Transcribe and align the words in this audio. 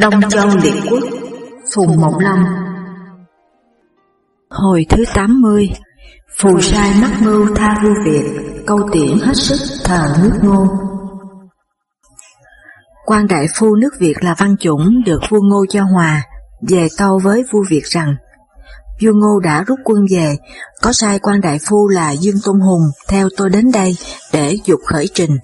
Đông 0.00 0.20
Châu 0.30 0.48
Liệt 0.62 0.74
Quốc 0.90 1.02
Phùng 1.74 2.00
Mộng 2.00 2.18
Long 2.18 2.44
Hồi 4.50 4.86
thứ 4.88 5.04
80 5.14 5.70
Phù 6.38 6.60
sai 6.60 6.92
mắc 7.00 7.10
mưu 7.22 7.46
tha 7.54 7.74
vua 7.82 7.94
Việt 8.04 8.24
Câu 8.66 8.78
tiễn 8.92 9.18
hết 9.22 9.36
sức 9.36 9.58
thờ 9.84 10.14
nước 10.22 10.38
ngô. 10.42 10.66
Quan 13.06 13.26
đại 13.26 13.46
phu 13.58 13.74
nước 13.74 13.90
Việt 13.98 14.14
là 14.20 14.34
Văn 14.38 14.56
Chủng 14.60 15.02
được 15.06 15.20
vua 15.28 15.40
Ngô 15.40 15.66
cho 15.68 15.84
hòa, 15.84 16.22
về 16.68 16.88
tâu 16.98 17.18
với 17.18 17.42
vua 17.52 17.64
Việt 17.68 17.84
rằng 17.84 18.14
vua 19.02 19.12
Ngô 19.12 19.40
đã 19.40 19.64
rút 19.66 19.78
quân 19.84 20.04
về, 20.10 20.36
có 20.82 20.92
sai 20.92 21.18
quan 21.18 21.40
đại 21.40 21.58
phu 21.68 21.88
là 21.88 22.10
Dương 22.10 22.40
Tôn 22.44 22.60
Hùng 22.60 22.82
theo 23.08 23.28
tôi 23.36 23.50
đến 23.50 23.72
đây 23.72 23.96
để 24.32 24.56
dục 24.64 24.80
khởi 24.86 25.08
trình, 25.14 25.36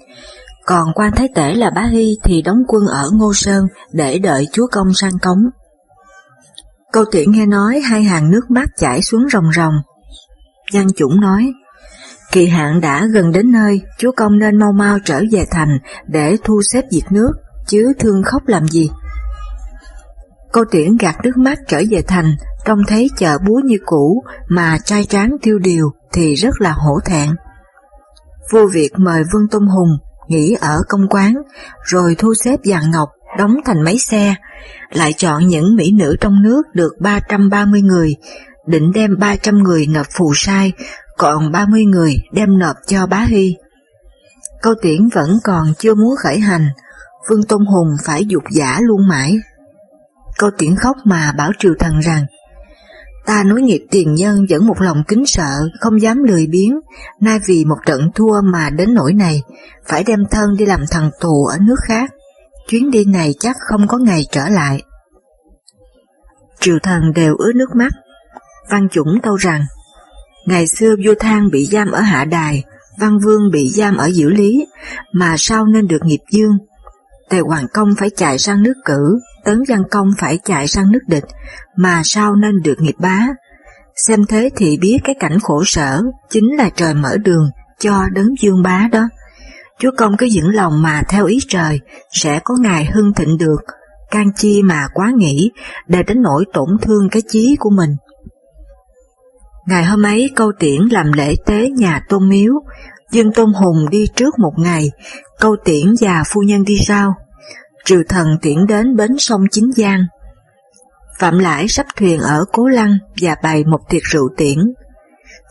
còn 0.67 0.93
quan 0.95 1.13
thái 1.17 1.29
tể 1.35 1.55
là 1.55 1.71
Bá 1.71 1.83
Hy 1.83 2.19
thì 2.23 2.43
đóng 2.43 2.63
quân 2.69 2.83
ở 2.87 3.11
Ngô 3.13 3.33
Sơn 3.35 3.67
để 3.93 4.19
đợi 4.19 4.49
chúa 4.53 4.67
công 4.73 4.95
sang 4.95 5.19
cống. 5.23 5.39
Câu 6.93 7.05
tiễn 7.11 7.31
nghe 7.31 7.47
nói 7.47 7.81
hai 7.81 8.03
hàng 8.03 8.31
nước 8.31 8.51
mắt 8.51 8.69
chảy 8.77 9.03
xuống 9.03 9.29
ròng 9.33 9.53
ròng. 9.57 9.75
Văn 10.73 10.87
Chủng 10.97 11.21
nói, 11.21 11.53
kỳ 12.33 12.47
hạn 12.47 12.81
đã 12.81 13.07
gần 13.07 13.33
đến 13.33 13.53
nơi, 13.53 13.81
chúa 13.99 14.13
công 14.17 14.39
nên 14.39 14.59
mau 14.59 14.73
mau 14.73 14.99
trở 15.05 15.23
về 15.33 15.45
thành 15.51 15.79
để 16.07 16.37
thu 16.45 16.61
xếp 16.63 16.83
việc 16.93 17.05
nước, 17.11 17.31
chứ 17.67 17.93
thương 17.99 18.23
khóc 18.23 18.43
làm 18.47 18.69
gì. 18.69 18.91
Câu 20.53 20.65
tiễn 20.71 20.97
gạt 20.97 21.17
nước 21.25 21.37
mắt 21.37 21.59
trở 21.69 21.83
về 21.91 22.03
thành, 22.03 22.37
trông 22.65 22.79
thấy 22.89 23.11
chợ 23.17 23.39
búa 23.47 23.61
như 23.65 23.77
cũ 23.87 24.23
mà 24.49 24.79
trai 24.85 25.05
tráng 25.05 25.31
tiêu 25.43 25.59
điều 25.59 25.91
thì 26.13 26.35
rất 26.35 26.61
là 26.61 26.73
hổ 26.73 27.01
thẹn. 27.05 27.29
Vua 28.53 28.67
Việt 28.73 28.91
mời 28.97 29.23
Vương 29.33 29.49
Tôn 29.49 29.67
Hùng 29.67 29.99
nghỉ 30.29 30.57
ở 30.61 30.83
công 30.89 31.09
quán, 31.09 31.35
rồi 31.83 32.15
thu 32.19 32.35
xếp 32.45 32.57
vàng 32.65 32.91
ngọc, 32.91 33.09
đóng 33.39 33.57
thành 33.65 33.83
mấy 33.85 33.99
xe, 33.99 34.35
lại 34.91 35.13
chọn 35.13 35.47
những 35.47 35.77
mỹ 35.77 35.93
nữ 35.93 36.17
trong 36.21 36.43
nước 36.43 36.63
được 36.75 36.93
330 37.01 37.83
người, 37.83 38.17
định 38.67 38.93
đem 38.95 39.19
300 39.19 39.59
người 39.59 39.87
nộp 39.87 40.07
phù 40.17 40.33
sai, 40.35 40.73
còn 41.19 41.53
30 41.53 41.85
người 41.85 42.17
đem 42.33 42.59
nộp 42.59 42.77
cho 42.87 43.07
bá 43.07 43.21
Hy. 43.29 43.57
Câu 44.63 44.75
tiễn 44.83 45.09
vẫn 45.09 45.39
còn 45.45 45.75
chưa 45.79 45.95
muốn 45.95 46.15
khởi 46.23 46.39
hành, 46.39 46.69
Vương 47.29 47.43
Tôn 47.43 47.67
Hùng 47.67 47.89
phải 48.05 48.25
dục 48.25 48.43
giả 48.51 48.79
luôn 48.81 49.09
mãi. 49.09 49.37
Câu 50.39 50.51
tiễn 50.59 50.77
khóc 50.77 50.97
mà 51.05 51.33
bảo 51.39 51.51
triều 51.59 51.73
thần 51.79 52.01
rằng, 52.01 52.27
Ta 53.27 53.43
nối 53.47 53.63
nghiệp 53.63 53.87
tiền 53.91 54.15
nhân 54.15 54.47
vẫn 54.51 54.67
một 54.67 54.81
lòng 54.81 55.03
kính 55.09 55.27
sợ, 55.27 55.69
không 55.81 56.03
dám 56.03 56.23
lười 56.23 56.47
biếng, 56.47 56.81
nay 57.21 57.39
vì 57.47 57.65
một 57.65 57.79
trận 57.87 58.11
thua 58.15 58.41
mà 58.53 58.71
đến 58.71 58.95
nỗi 58.95 59.13
này, 59.13 59.43
phải 59.89 60.05
đem 60.05 60.25
thân 60.31 60.57
đi 60.57 60.67
làm 60.67 60.81
thằng 60.91 61.11
tù 61.21 61.45
ở 61.45 61.59
nước 61.61 61.77
khác. 61.83 62.11
Chuyến 62.69 62.91
đi 62.91 63.05
này 63.05 63.35
chắc 63.41 63.57
không 63.59 63.87
có 63.89 63.99
ngày 63.99 64.27
trở 64.31 64.49
lại. 64.49 64.83
Triều 66.61 66.79
thần 66.83 67.13
đều 67.15 67.37
ướt 67.37 67.53
nước 67.55 67.77
mắt. 67.77 67.93
Văn 68.71 68.89
Chủng 68.89 69.21
tâu 69.23 69.37
rằng, 69.37 69.65
ngày 70.47 70.67
xưa 70.67 70.95
vua 71.05 71.15
Thang 71.21 71.49
bị 71.53 71.67
giam 71.67 71.91
ở 71.91 72.01
Hạ 72.01 72.25
Đài, 72.25 72.65
Văn 72.99 73.19
Vương 73.25 73.51
bị 73.53 73.69
giam 73.69 73.97
ở 73.97 74.11
diễu 74.11 74.29
Lý, 74.29 74.67
mà 75.13 75.35
sao 75.39 75.67
nên 75.67 75.87
được 75.87 76.05
nghiệp 76.05 76.21
dương? 76.31 76.59
Tề 77.31 77.41
Hoàng 77.41 77.67
Công 77.73 77.89
phải 77.99 78.11
chạy 78.17 78.39
sang 78.39 78.63
nước 78.63 78.75
cử, 78.85 79.19
Tấn 79.47 79.63
Văn 79.69 79.83
Công 79.91 80.09
phải 80.19 80.39
chạy 80.45 80.69
sang 80.69 80.93
nước 80.93 81.03
địch, 81.07 81.25
mà 81.77 82.01
sao 82.05 82.37
nên 82.37 82.63
được 82.63 82.81
nghiệp 82.81 82.95
bá. 82.99 83.27
Xem 84.07 84.27
thế 84.29 84.51
thì 84.57 84.79
biết 84.81 84.99
cái 85.05 85.15
cảnh 85.21 85.39
khổ 85.41 85.65
sở 85.65 86.03
chính 86.31 86.57
là 86.57 86.71
trời 86.77 86.95
mở 86.95 87.17
đường 87.17 87.51
cho 87.81 88.03
đấng 88.13 88.29
dương 88.43 88.63
bá 88.63 88.89
đó. 88.93 89.09
Chúa 89.79 89.91
Công 89.97 90.17
cứ 90.17 90.29
vững 90.35 90.55
lòng 90.55 90.83
mà 90.83 91.03
theo 91.09 91.27
ý 91.27 91.39
trời, 91.49 91.81
sẽ 92.13 92.41
có 92.45 92.55
ngày 92.63 92.85
hưng 92.85 93.13
thịnh 93.15 93.39
được, 93.39 93.61
can 94.11 94.33
chi 94.37 94.63
mà 94.63 94.89
quá 94.95 95.13
nghĩ, 95.17 95.51
để 95.87 96.03
đến 96.03 96.23
nỗi 96.23 96.45
tổn 96.53 96.69
thương 96.83 97.09
cái 97.11 97.23
chí 97.29 97.57
của 97.59 97.71
mình. 97.71 97.91
Ngày 99.67 99.85
hôm 99.85 100.03
ấy 100.03 100.31
câu 100.37 100.53
tiễn 100.59 100.81
làm 100.91 101.13
lễ 101.13 101.35
tế 101.47 101.69
nhà 101.71 102.01
tôn 102.09 102.29
miếu, 102.29 102.53
Dương 103.13 103.33
Tôn 103.33 103.53
Hùng 103.53 103.91
đi 103.91 104.07
trước 104.17 104.39
một 104.39 104.53
ngày, 104.57 104.91
câu 105.41 105.57
tiễn 105.65 105.95
và 106.01 106.23
phu 106.27 106.41
nhân 106.43 106.65
đi 106.65 106.79
sau. 106.79 107.15
Triều 107.87 108.03
thần 108.09 108.39
tiễn 108.43 108.67
đến 108.69 108.97
bến 108.97 109.11
sông 109.19 109.41
Chính 109.51 109.73
Giang. 109.73 110.01
Phạm 111.19 111.39
Lãi 111.39 111.69
sắp 111.69 111.87
thuyền 111.97 112.21
ở 112.21 112.45
Cố 112.53 112.67
Lăng 112.67 112.99
và 113.21 113.37
bày 113.43 113.65
một 113.65 113.79
tiệc 113.89 114.03
rượu 114.03 114.29
tiễn. 114.37 114.59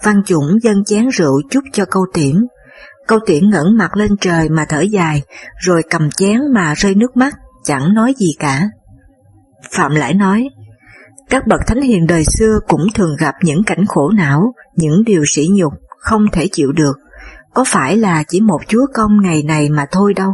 Văn 0.04 0.22
Chủng 0.26 0.58
dân 0.62 0.84
chén 0.84 1.10
rượu 1.10 1.42
chúc 1.52 1.64
cho 1.74 1.86
câu 1.86 2.06
tiễn. 2.14 2.36
Câu 3.08 3.20
tiễn 3.26 3.50
ngẩng 3.50 3.78
mặt 3.78 3.98
lên 3.98 4.12
trời 4.22 4.50
mà 4.50 4.66
thở 4.70 4.82
dài, 4.82 5.22
rồi 5.58 5.82
cầm 5.90 6.10
chén 6.10 6.40
mà 6.54 6.74
rơi 6.74 6.96
nước 6.96 7.18
mắt, 7.18 7.34
chẳng 7.64 7.94
nói 7.94 8.14
gì 8.18 8.36
cả. 8.40 8.70
Phạm 9.72 9.96
Lãi 9.96 10.14
nói, 10.14 10.48
các 11.30 11.48
bậc 11.48 11.60
thánh 11.68 11.82
hiền 11.82 12.08
đời 12.08 12.24
xưa 12.26 12.60
cũng 12.68 12.88
thường 12.96 13.16
gặp 13.20 13.36
những 13.44 13.64
cảnh 13.64 13.86
khổ 13.88 14.10
não, 14.10 14.54
những 14.76 15.04
điều 15.06 15.24
sỉ 15.28 15.48
nhục, 15.52 15.74
không 16.00 16.26
thể 16.32 16.48
chịu 16.52 16.72
được, 16.72 16.98
có 17.54 17.64
phải 17.68 17.98
là 17.98 18.24
chỉ 18.28 18.42
một 18.42 18.60
chúa 18.68 18.86
công 18.94 19.22
ngày 19.22 19.44
này 19.44 19.70
mà 19.70 19.86
thôi 19.92 20.14
đâu. 20.14 20.34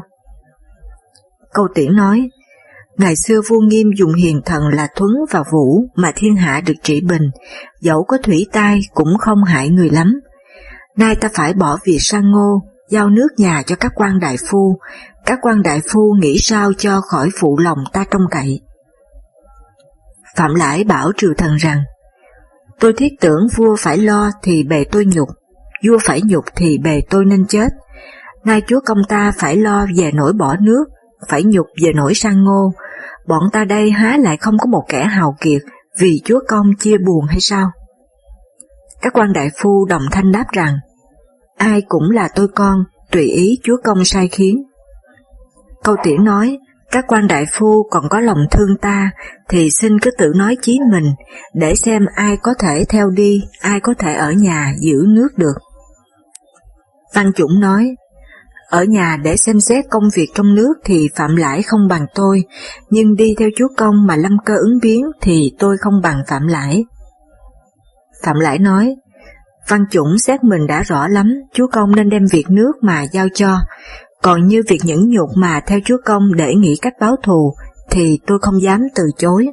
Câu 1.53 1.67
tiễn 1.75 1.95
nói, 1.95 2.29
ngày 2.97 3.15
xưa 3.15 3.41
vua 3.49 3.59
nghiêm 3.59 3.87
dùng 3.97 4.13
hiền 4.13 4.41
thần 4.45 4.67
là 4.67 4.87
Thuấn 4.95 5.11
và 5.31 5.43
Vũ 5.51 5.85
mà 5.95 6.11
thiên 6.15 6.35
hạ 6.35 6.61
được 6.65 6.73
trị 6.83 7.01
bình, 7.01 7.29
dẫu 7.81 8.03
có 8.07 8.17
thủy 8.23 8.47
tai 8.51 8.79
cũng 8.93 9.17
không 9.19 9.43
hại 9.43 9.69
người 9.69 9.89
lắm. 9.89 10.13
Nay 10.97 11.15
ta 11.15 11.29
phải 11.33 11.53
bỏ 11.53 11.77
việc 11.85 11.97
sang 11.99 12.31
ngô, 12.31 12.61
giao 12.89 13.09
nước 13.09 13.27
nhà 13.37 13.63
cho 13.65 13.75
các 13.75 13.91
quan 13.95 14.19
đại 14.19 14.35
phu, 14.49 14.79
các 15.25 15.39
quan 15.41 15.61
đại 15.61 15.81
phu 15.91 16.15
nghĩ 16.19 16.37
sao 16.37 16.71
cho 16.77 17.01
khỏi 17.01 17.29
phụ 17.39 17.57
lòng 17.57 17.77
ta 17.93 18.05
trông 18.11 18.25
cậy. 18.31 18.61
Phạm 20.35 20.55
Lãi 20.55 20.83
bảo 20.83 21.11
triều 21.17 21.33
thần 21.37 21.55
rằng, 21.55 21.79
tôi 22.79 22.93
thiết 22.93 23.13
tưởng 23.21 23.47
vua 23.57 23.75
phải 23.79 23.97
lo 23.97 24.31
thì 24.43 24.63
bề 24.63 24.83
tôi 24.91 25.05
nhục, 25.05 25.29
vua 25.87 25.97
phải 26.03 26.21
nhục 26.25 26.45
thì 26.55 26.77
bề 26.77 27.01
tôi 27.09 27.25
nên 27.25 27.47
chết. 27.47 27.67
Nay 28.45 28.61
chúa 28.67 28.79
công 28.85 29.01
ta 29.09 29.31
phải 29.37 29.55
lo 29.55 29.85
về 29.97 30.11
nỗi 30.11 30.33
bỏ 30.33 30.55
nước, 30.61 30.85
phải 31.29 31.43
nhục 31.43 31.67
về 31.83 31.91
nỗi 31.95 32.13
sang 32.13 32.43
ngô, 32.43 32.71
bọn 33.27 33.43
ta 33.53 33.65
đây 33.65 33.91
há 33.91 34.17
lại 34.19 34.37
không 34.37 34.57
có 34.57 34.65
một 34.65 34.83
kẻ 34.89 35.03
hào 35.03 35.35
kiệt 35.41 35.61
vì 35.99 36.21
chúa 36.25 36.39
công 36.47 36.65
chia 36.79 36.97
buồn 36.97 37.25
hay 37.25 37.39
sao? 37.39 37.71
Các 39.01 39.13
quan 39.13 39.33
đại 39.33 39.49
phu 39.61 39.85
đồng 39.85 40.03
thanh 40.11 40.31
đáp 40.31 40.45
rằng, 40.51 40.75
ai 41.57 41.81
cũng 41.87 42.11
là 42.11 42.29
tôi 42.35 42.47
con, 42.55 42.83
tùy 43.11 43.23
ý 43.23 43.59
chúa 43.63 43.77
công 43.83 44.05
sai 44.05 44.27
khiến. 44.27 44.63
Câu 45.83 45.95
tiễn 46.03 46.23
nói, 46.23 46.57
các 46.91 47.05
quan 47.07 47.27
đại 47.27 47.45
phu 47.53 47.83
còn 47.91 48.09
có 48.09 48.19
lòng 48.19 48.37
thương 48.51 48.77
ta 48.81 49.11
thì 49.49 49.69
xin 49.81 49.99
cứ 49.99 50.11
tự 50.17 50.31
nói 50.35 50.57
chí 50.61 50.79
mình 50.91 51.13
để 51.53 51.75
xem 51.75 52.05
ai 52.15 52.37
có 52.37 52.53
thể 52.59 52.85
theo 52.89 53.09
đi, 53.09 53.43
ai 53.61 53.79
có 53.79 53.93
thể 53.99 54.13
ở 54.13 54.31
nhà 54.31 54.73
giữ 54.79 55.05
nước 55.07 55.29
được. 55.37 55.55
Văn 57.15 57.33
Chủng 57.33 57.59
nói, 57.59 57.95
ở 58.71 58.83
nhà 58.83 59.17
để 59.23 59.37
xem 59.37 59.59
xét 59.59 59.85
công 59.89 60.03
việc 60.15 60.27
trong 60.35 60.55
nước 60.55 60.73
thì 60.85 61.09
Phạm 61.15 61.35
Lãi 61.35 61.61
không 61.61 61.87
bằng 61.89 62.05
tôi, 62.15 62.43
nhưng 62.89 63.15
đi 63.15 63.35
theo 63.39 63.49
chúa 63.57 63.67
công 63.77 64.07
mà 64.07 64.15
lâm 64.15 64.37
cơ 64.45 64.53
ứng 64.55 64.79
biến 64.81 65.05
thì 65.21 65.51
tôi 65.59 65.77
không 65.77 66.01
bằng 66.03 66.21
Phạm 66.27 66.47
Lãi. 66.47 66.83
Phạm 68.23 68.39
Lãi 68.39 68.59
nói, 68.59 68.95
Văn 69.69 69.85
Chủng 69.91 70.17
xét 70.17 70.43
mình 70.43 70.67
đã 70.67 70.81
rõ 70.81 71.07
lắm, 71.07 71.33
chúa 71.53 71.67
công 71.67 71.95
nên 71.95 72.09
đem 72.09 72.25
việc 72.31 72.45
nước 72.49 72.71
mà 72.81 73.03
giao 73.11 73.27
cho, 73.33 73.57
còn 74.21 74.47
như 74.47 74.61
việc 74.69 74.81
nhẫn 74.83 75.09
nhục 75.09 75.29
mà 75.37 75.61
theo 75.67 75.79
chúa 75.85 75.97
công 76.05 76.35
để 76.35 76.55
nghĩ 76.55 76.75
cách 76.81 76.93
báo 76.99 77.15
thù 77.23 77.53
thì 77.91 78.19
tôi 78.27 78.39
không 78.41 78.61
dám 78.61 78.81
từ 78.95 79.03
chối. 79.17 79.47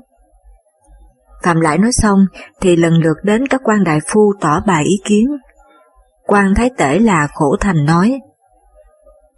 Phạm 1.43 1.61
Lãi 1.61 1.79
nói 1.79 1.93
xong 1.93 2.19
thì 2.61 2.77
lần 2.77 2.95
lượt 2.95 3.17
đến 3.23 3.47
các 3.47 3.61
quan 3.65 3.85
đại 3.85 3.99
phu 4.13 4.33
tỏ 4.41 4.61
bài 4.67 4.85
ý 4.85 4.97
kiến. 5.05 5.27
quan 6.27 6.55
thái 6.55 6.71
tể 6.79 6.99
là 6.99 7.29
khổ 7.35 7.57
thành 7.61 7.85
nói, 7.85 8.19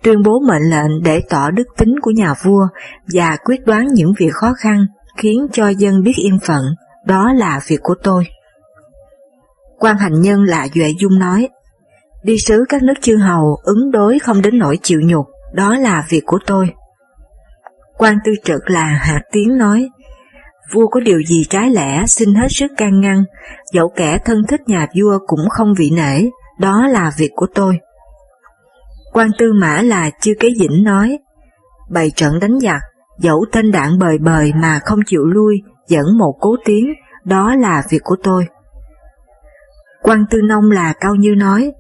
tuyên 0.03 0.23
bố 0.23 0.41
mệnh 0.49 0.71
lệnh 0.71 1.03
để 1.03 1.21
tỏ 1.29 1.51
đức 1.51 1.67
tính 1.79 1.95
của 2.03 2.11
nhà 2.11 2.35
vua 2.45 2.69
và 3.15 3.37
quyết 3.45 3.67
đoán 3.67 3.87
những 3.87 4.13
việc 4.19 4.33
khó 4.33 4.53
khăn 4.53 4.87
khiến 5.17 5.47
cho 5.53 5.69
dân 5.69 6.03
biết 6.03 6.13
yên 6.17 6.39
phận, 6.47 6.63
đó 7.07 7.33
là 7.33 7.61
việc 7.67 7.79
của 7.83 7.95
tôi. 8.03 8.27
quan 9.79 9.99
hành 9.99 10.21
nhân 10.21 10.43
là 10.43 10.69
Duệ 10.75 10.95
Dung 10.99 11.19
nói, 11.19 11.49
đi 12.23 12.39
sứ 12.39 12.65
các 12.69 12.83
nước 12.83 12.95
chư 13.01 13.17
hầu 13.17 13.57
ứng 13.63 13.91
đối 13.91 14.19
không 14.19 14.43
đến 14.43 14.59
nỗi 14.59 14.79
chịu 14.83 15.01
nhục, 15.05 15.27
đó 15.53 15.77
là 15.77 16.05
việc 16.09 16.23
của 16.27 16.39
tôi. 16.47 16.71
quan 17.99 18.19
tư 18.25 18.33
trực 18.45 18.71
là 18.71 18.85
Hạt 18.85 19.21
tiến 19.33 19.59
nói, 19.59 19.89
vua 20.73 20.87
có 20.87 21.01
điều 21.01 21.23
gì 21.23 21.45
trái 21.51 21.71
lẽ 21.71 22.05
xin 22.07 22.35
hết 22.35 22.49
sức 22.51 22.71
can 22.77 23.01
ngăn, 23.01 23.25
dẫu 23.73 23.93
kẻ 23.97 24.19
thân 24.25 24.43
thích 24.49 24.61
nhà 24.67 24.87
vua 25.01 25.19
cũng 25.27 25.49
không 25.49 25.75
vị 25.79 25.91
nể, 25.97 26.23
đó 26.59 26.87
là 26.87 27.13
việc 27.19 27.31
của 27.37 27.47
tôi 27.55 27.79
quan 29.13 29.31
tư 29.39 29.53
mã 29.53 29.83
là 29.83 30.11
chưa 30.21 30.33
kế 30.41 30.49
dĩnh 30.61 30.85
nói, 30.85 31.19
bày 31.91 32.11
trận 32.17 32.39
đánh 32.41 32.61
giặc, 32.61 32.81
dẫu 33.19 33.45
tên 33.53 33.73
đạn 33.73 33.99
bời 33.99 34.19
bời 34.19 34.53
mà 34.63 34.81
không 34.85 34.99
chịu 35.07 35.25
lui, 35.25 35.63
dẫn 35.89 36.19
một 36.19 36.35
cố 36.41 36.57
tiến, 36.65 36.93
đó 37.25 37.55
là 37.55 37.83
việc 37.91 38.01
của 38.05 38.17
tôi. 38.23 38.47
quan 40.03 40.25
tư 40.31 40.41
nông 40.43 40.71
là 40.71 40.93
cao 41.01 41.15
như 41.15 41.35
nói, 41.37 41.73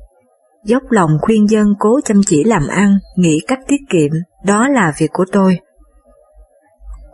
dốc 0.65 0.83
lòng 0.91 1.11
khuyên 1.21 1.51
dân 1.51 1.75
cố 1.79 2.01
chăm 2.05 2.21
chỉ 2.27 2.45
làm 2.45 2.69
ăn, 2.69 2.99
nghĩ 3.17 3.41
cách 3.47 3.59
tiết 3.69 3.81
kiệm, 3.91 4.11
đó 4.45 4.69
là 4.69 4.93
việc 4.99 5.11
của 5.13 5.25
tôi. 5.33 5.59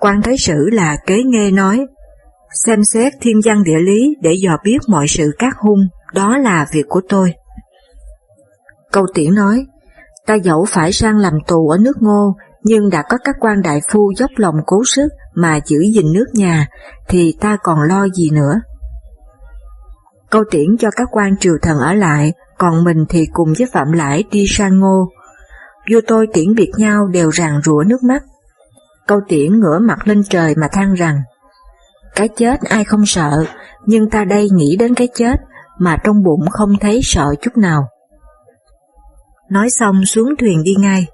quan 0.00 0.22
thái 0.22 0.36
sử 0.36 0.68
là 0.72 0.96
kế 1.06 1.22
nghe 1.22 1.50
nói, 1.50 1.86
xem 2.64 2.84
xét 2.84 3.12
thiên 3.20 3.40
văn 3.44 3.62
địa 3.64 3.78
lý 3.78 4.16
để 4.22 4.32
dò 4.32 4.56
biết 4.64 4.78
mọi 4.88 5.08
sự 5.08 5.30
các 5.38 5.56
hung, 5.58 5.80
đó 6.14 6.38
là 6.38 6.66
việc 6.72 6.84
của 6.88 7.00
tôi. 7.08 7.34
Câu 8.92 9.06
tiễn 9.14 9.34
nói, 9.34 9.66
ta 10.26 10.34
dẫu 10.34 10.64
phải 10.69 10.93
sang 10.93 11.17
làm 11.17 11.32
tù 11.46 11.69
ở 11.69 11.78
nước 11.78 11.96
ngô, 12.00 12.37
nhưng 12.62 12.90
đã 12.90 13.02
có 13.08 13.19
các 13.25 13.37
quan 13.40 13.62
đại 13.62 13.81
phu 13.93 14.12
dốc 14.17 14.31
lòng 14.37 14.55
cố 14.67 14.82
sức 14.84 15.08
mà 15.34 15.61
giữ 15.67 15.78
gìn 15.94 16.12
nước 16.12 16.26
nhà, 16.32 16.67
thì 17.08 17.34
ta 17.40 17.56
còn 17.62 17.82
lo 17.82 18.06
gì 18.08 18.31
nữa. 18.31 18.61
Câu 20.31 20.44
tiễn 20.50 20.76
cho 20.78 20.90
các 20.90 21.08
quan 21.12 21.37
triều 21.40 21.55
thần 21.62 21.78
ở 21.78 21.93
lại, 21.93 22.32
còn 22.58 22.84
mình 22.84 23.05
thì 23.08 23.26
cùng 23.32 23.52
với 23.58 23.67
Phạm 23.73 23.93
Lãi 23.93 24.25
đi 24.31 24.44
sang 24.49 24.81
ngô. 24.81 25.08
Vua 25.93 26.00
tôi 26.06 26.26
tiễn 26.32 26.55
biệt 26.55 26.70
nhau 26.76 27.06
đều 27.06 27.31
ràng 27.31 27.61
rủa 27.64 27.82
nước 27.87 28.02
mắt. 28.02 28.23
Câu 29.06 29.20
tiễn 29.28 29.61
ngửa 29.61 29.78
mặt 29.78 29.99
lên 30.05 30.23
trời 30.31 30.55
mà 30.61 30.69
than 30.73 30.94
rằng, 30.94 31.23
cái 32.17 32.28
chết 32.37 32.61
ai 32.61 32.84
không 32.84 33.06
sợ, 33.06 33.44
nhưng 33.87 34.11
ta 34.11 34.25
đây 34.25 34.49
nghĩ 34.52 34.76
đến 34.78 34.94
cái 34.94 35.08
chết 35.14 35.37
mà 35.78 35.96
trong 36.05 36.23
bụng 36.25 36.50
không 36.50 36.70
thấy 36.81 37.00
sợ 37.02 37.34
chút 37.40 37.56
nào. 37.56 37.88
Nói 39.50 39.70
xong 39.70 40.04
xuống 40.04 40.28
thuyền 40.38 40.62
đi 40.62 40.75
ngay. 40.78 41.06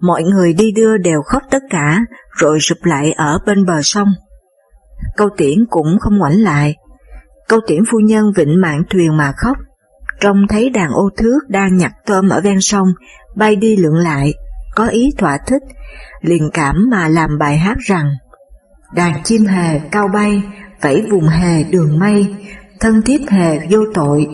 Mọi 0.00 0.22
người 0.22 0.52
đi 0.52 0.72
đưa 0.72 0.96
đều 0.96 1.22
khóc 1.22 1.42
tất 1.50 1.62
cả, 1.70 2.00
rồi 2.30 2.60
sụp 2.60 2.78
lại 2.82 3.12
ở 3.12 3.38
bên 3.46 3.66
bờ 3.66 3.82
sông. 3.82 4.08
Câu 5.16 5.28
tiễn 5.36 5.66
cũng 5.70 5.98
không 6.00 6.18
ngoảnh 6.18 6.42
lại. 6.42 6.74
Câu 7.48 7.60
tiễn 7.66 7.84
phu 7.90 7.98
nhân 7.98 8.24
vịnh 8.36 8.60
mạng 8.60 8.82
thuyền 8.90 9.16
mà 9.16 9.32
khóc. 9.36 9.56
Trông 10.20 10.46
thấy 10.48 10.70
đàn 10.70 10.90
ô 10.90 11.10
thước 11.18 11.38
đang 11.48 11.76
nhặt 11.76 11.92
tôm 12.06 12.28
ở 12.28 12.40
ven 12.40 12.60
sông, 12.60 12.88
bay 13.36 13.56
đi 13.56 13.76
lượn 13.76 13.94
lại, 13.94 14.34
có 14.74 14.86
ý 14.86 15.10
thỏa 15.18 15.38
thích, 15.46 15.62
liền 16.20 16.50
cảm 16.54 16.88
mà 16.90 17.08
làm 17.08 17.38
bài 17.38 17.58
hát 17.58 17.76
rằng 17.86 18.10
Đàn 18.94 19.22
chim 19.22 19.46
hề 19.46 19.78
cao 19.90 20.08
bay, 20.08 20.42
vẫy 20.82 21.06
vùng 21.10 21.28
hề 21.28 21.62
đường 21.62 21.98
mây, 21.98 22.34
thân 22.80 23.02
thiết 23.02 23.30
hề 23.30 23.58
vô 23.70 23.78
tội, 23.94 24.26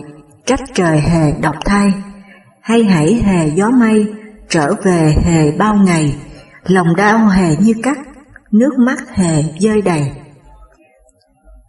trách 0.45 0.59
trời 0.73 0.99
hề 0.99 1.31
độc 1.41 1.55
thai. 1.65 1.93
Hay 2.63 2.83
hãy 2.83 3.13
hề 3.13 3.47
gió 3.47 3.69
mây, 3.69 4.13
trở 4.49 4.73
về 4.83 5.15
hề 5.23 5.51
bao 5.51 5.75
ngày, 5.75 6.15
lòng 6.63 6.95
đau 6.95 7.27
hề 7.27 7.55
như 7.55 7.73
cắt, 7.83 7.97
nước 8.51 8.71
mắt 8.77 9.09
hề 9.09 9.43
rơi 9.59 9.81
đầy. 9.81 10.11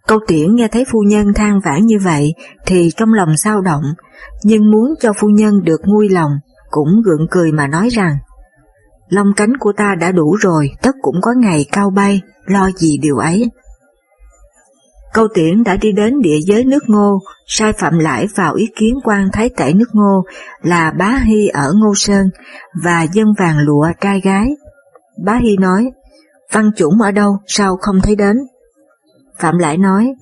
Câu 0.07 0.19
tiễn 0.27 0.55
nghe 0.55 0.69
thấy 0.69 0.85
phu 0.93 0.99
nhân 1.09 1.35
than 1.35 1.61
vãn 1.65 1.87
như 1.87 1.97
vậy 2.05 2.35
thì 2.67 2.91
trong 2.97 3.13
lòng 3.13 3.37
sao 3.37 3.61
động, 3.61 3.83
nhưng 4.45 4.71
muốn 4.71 4.95
cho 5.01 5.13
phu 5.13 5.29
nhân 5.29 5.65
được 5.65 5.81
nguôi 5.85 6.09
lòng, 6.09 6.31
cũng 6.71 7.03
gượng 7.05 7.27
cười 7.31 7.53
mà 7.53 7.67
nói 7.67 7.89
rằng 7.89 8.17
Lông 9.09 9.35
cánh 9.37 9.57
của 9.61 9.73
ta 9.77 9.95
đã 10.01 10.13
đủ 10.13 10.37
rồi, 10.41 10.71
tất 10.83 10.95
cũng 11.03 11.17
có 11.23 11.33
ngày 11.33 11.67
cao 11.73 11.91
bay, 11.91 12.21
lo 12.47 12.71
gì 12.71 12.99
điều 12.99 13.17
ấy. 13.17 13.51
Câu 15.15 15.29
tiễn 15.35 15.63
đã 15.65 15.77
đi 15.77 15.93
đến 15.93 16.21
địa 16.21 16.39
giới 16.47 16.65
nước 16.65 16.83
ngô, 16.87 17.19
sai 17.47 17.73
phạm 17.73 17.99
Lại 17.99 18.27
vào 18.37 18.55
ý 18.55 18.67
kiến 18.77 18.95
quan 19.05 19.29
thái 19.33 19.51
tể 19.57 19.73
nước 19.73 19.89
ngô 19.93 20.25
là 20.63 20.93
Bá 20.99 21.21
Hy 21.27 21.49
ở 21.49 21.73
Ngô 21.75 21.95
Sơn 21.95 22.27
và 22.85 23.07
dân 23.13 23.27
vàng 23.39 23.59
lụa 23.59 23.87
trai 24.01 24.21
gái. 24.21 24.49
Bá 25.25 25.35
Hy 25.43 25.57
nói, 25.57 25.91
Văn 26.53 26.71
Chủng 26.77 27.01
ở 27.01 27.11
đâu, 27.11 27.39
sao 27.47 27.77
không 27.81 28.01
thấy 28.03 28.17
đến? 28.17 28.37
Phạm 29.39 29.59
Lãi 29.59 29.79
nói, 29.79 30.13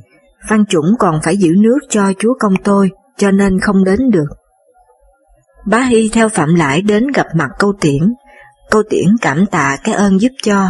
Văn 0.51 0.65
Chủng 0.67 0.95
còn 0.99 1.21
phải 1.23 1.37
giữ 1.37 1.55
nước 1.59 1.79
cho 1.89 2.13
chúa 2.19 2.35
công 2.41 2.55
tôi, 2.65 2.91
cho 3.17 3.31
nên 3.31 3.61
không 3.61 3.85
đến 3.85 4.11
được. 4.11 4.29
Bá 5.67 5.79
Hy 5.79 6.11
theo 6.13 6.29
Phạm 6.29 6.55
Lãi 6.55 6.83
đến 6.83 7.07
gặp 7.15 7.27
mặt 7.35 7.49
câu 7.59 7.73
tiễn, 7.81 8.15
câu 8.71 8.83
tiễn 8.91 9.07
cảm 9.21 9.47
tạ 9.47 9.77
cái 9.85 9.95
ơn 9.95 10.21
giúp 10.21 10.33
cho. 10.43 10.69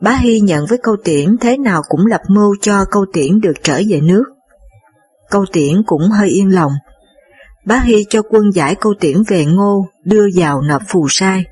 Bá 0.00 0.12
Hy 0.12 0.40
nhận 0.40 0.66
với 0.68 0.78
câu 0.82 0.96
tiễn 1.04 1.36
thế 1.40 1.56
nào 1.56 1.82
cũng 1.88 2.06
lập 2.06 2.20
mưu 2.28 2.56
cho 2.60 2.84
câu 2.90 3.06
tiễn 3.12 3.40
được 3.40 3.52
trở 3.62 3.80
về 3.88 4.00
nước. 4.00 4.24
Câu 5.30 5.44
tiễn 5.52 5.82
cũng 5.86 6.02
hơi 6.10 6.28
yên 6.28 6.54
lòng. 6.54 6.72
Bá 7.66 7.76
Hy 7.76 8.04
cho 8.10 8.22
quân 8.22 8.50
giải 8.54 8.74
câu 8.74 8.94
tiễn 9.00 9.16
về 9.28 9.44
ngô, 9.44 9.86
đưa 10.04 10.26
vào 10.34 10.62
nộp 10.62 10.82
phù 10.88 11.06
sai. 11.08 11.44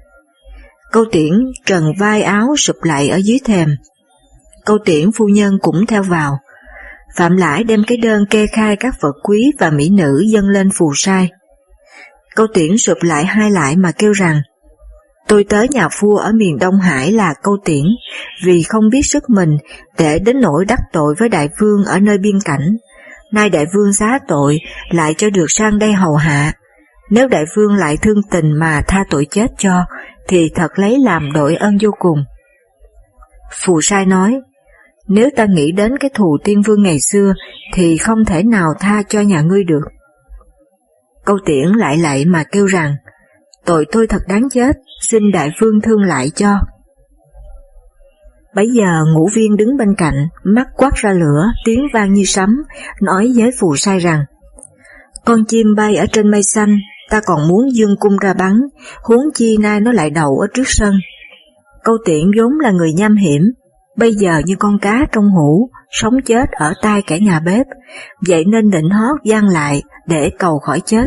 Câu 0.93 1.05
tiễn 1.13 1.33
trần 1.67 1.93
vai 1.99 2.23
áo 2.23 2.57
sụp 2.57 2.77
lại 2.83 3.09
ở 3.09 3.17
dưới 3.17 3.39
thềm. 3.45 3.69
Câu 4.65 4.79
tiễn 4.85 5.13
phu 5.13 5.29
nhân 5.29 5.59
cũng 5.63 5.87
theo 5.87 6.03
vào. 6.03 6.39
Phạm 7.17 7.37
Lãi 7.37 7.65
đem 7.65 7.85
cái 7.87 7.99
đơn 7.99 8.27
kê 8.31 8.47
khai 8.47 8.77
các 8.77 8.95
vật 9.01 9.15
quý 9.23 9.53
và 9.59 9.71
mỹ 9.71 9.91
nữ 9.91 10.23
dâng 10.33 10.49
lên 10.49 10.69
phù 10.79 10.93
sai. 10.95 11.29
Câu 12.37 12.47
tiễn 12.55 12.79
sụp 12.79 12.99
lại 13.01 13.25
hai 13.25 13.51
lại 13.51 13.77
mà 13.77 13.93
kêu 13.93 14.13
rằng 14.13 14.43
Tôi 15.29 15.45
tới 15.49 15.69
nhà 15.71 15.89
vua 16.01 16.17
ở 16.17 16.33
miền 16.33 16.59
Đông 16.59 16.81
Hải 16.81 17.13
là 17.13 17.35
câu 17.43 17.57
tiễn, 17.65 17.85
vì 18.45 18.63
không 18.63 18.89
biết 18.93 19.03
sức 19.03 19.23
mình 19.31 19.57
để 19.99 20.19
đến 20.19 20.41
nỗi 20.41 20.65
đắc 20.65 20.81
tội 20.93 21.15
với 21.19 21.29
đại 21.29 21.49
vương 21.61 21.85
ở 21.85 21.99
nơi 21.99 22.19
biên 22.19 22.39
cảnh. 22.45 22.77
Nay 23.33 23.51
đại 23.51 23.65
vương 23.75 23.93
xá 23.93 24.19
tội, 24.29 24.59
lại 24.91 25.15
cho 25.19 25.31
được 25.31 25.47
sang 25.49 25.79
đây 25.79 25.93
hầu 25.93 26.15
hạ. 26.15 26.53
Nếu 27.11 27.29
đại 27.29 27.45
vương 27.57 27.75
lại 27.75 27.97
thương 28.03 28.23
tình 28.31 28.53
mà 28.53 28.83
tha 28.89 29.05
tội 29.11 29.27
chết 29.31 29.47
cho, 29.59 29.85
thì 30.29 30.51
thật 30.55 30.79
lấy 30.79 30.99
làm 30.99 31.33
đội 31.33 31.57
ơn 31.57 31.79
vô 31.81 31.91
cùng. 31.99 32.19
Phù 33.65 33.81
sai 33.81 34.07
nói, 34.07 34.41
nếu 35.09 35.29
ta 35.37 35.45
nghĩ 35.45 35.73
đến 35.73 35.99
cái 35.99 36.11
thù 36.15 36.39
tiên 36.45 36.63
vương 36.63 36.83
ngày 36.83 37.01
xưa, 37.01 37.35
thì 37.75 37.97
không 37.97 38.25
thể 38.25 38.43
nào 38.43 38.69
tha 38.81 39.03
cho 39.09 39.21
nhà 39.21 39.41
ngươi 39.41 39.65
được. 39.65 39.85
Câu 41.25 41.39
tiễn 41.47 41.69
lại 41.77 41.97
lại 41.97 42.25
mà 42.25 42.45
kêu 42.53 42.67
rằng, 42.67 42.97
tội 43.69 43.87
tôi 43.93 44.07
thật 44.07 44.23
đáng 44.29 44.49
chết, 44.51 44.77
xin 45.01 45.23
đại 45.33 45.51
vương 45.61 45.81
thương 45.81 46.03
lại 46.03 46.31
cho. 46.35 46.59
Bấy 48.55 48.67
giờ 48.73 49.05
ngũ 49.15 49.29
viên 49.35 49.57
đứng 49.57 49.77
bên 49.77 49.89
cạnh, 49.99 50.15
mắt 50.45 50.67
quát 50.77 50.95
ra 50.95 51.13
lửa, 51.13 51.45
tiếng 51.65 51.81
vang 51.95 52.13
như 52.13 52.25
sấm, 52.25 52.49
nói 53.03 53.33
với 53.37 53.51
phù 53.61 53.77
sai 53.77 53.99
rằng, 53.99 54.25
Con 55.25 55.45
chim 55.45 55.67
bay 55.77 55.97
ở 55.97 56.07
trên 56.13 56.31
mây 56.31 56.43
xanh, 56.43 56.77
ta 57.11 57.21
còn 57.27 57.49
muốn 57.49 57.75
dương 57.75 57.97
cung 58.01 58.17
ra 58.21 58.35
bắn, 58.35 58.61
huống 59.03 59.25
chi 59.35 59.57
nay 59.57 59.81
nó 59.81 59.93
lại 59.93 60.11
đậu 60.11 60.39
ở 60.39 60.47
trước 60.55 60.67
sân. 60.67 60.95
Câu 61.85 61.97
tiện 62.05 62.31
vốn 62.37 62.53
là 62.61 62.71
người 62.71 62.93
nham 62.93 63.17
hiểm, 63.17 63.43
bây 63.97 64.15
giờ 64.15 64.43
như 64.45 64.55
con 64.59 64.79
cá 64.79 65.07
trong 65.13 65.31
hũ, 65.31 65.71
sống 65.91 66.15
chết 66.25 66.51
ở 66.51 66.73
tai 66.83 67.03
kẻ 67.03 67.19
nhà 67.19 67.41
bếp, 67.41 67.67
vậy 68.29 68.45
nên 68.45 68.71
định 68.71 68.91
hót 68.91 69.17
gian 69.25 69.45
lại 69.45 69.83
để 70.07 70.31
cầu 70.39 70.59
khỏi 70.59 70.81
chết. 70.85 71.07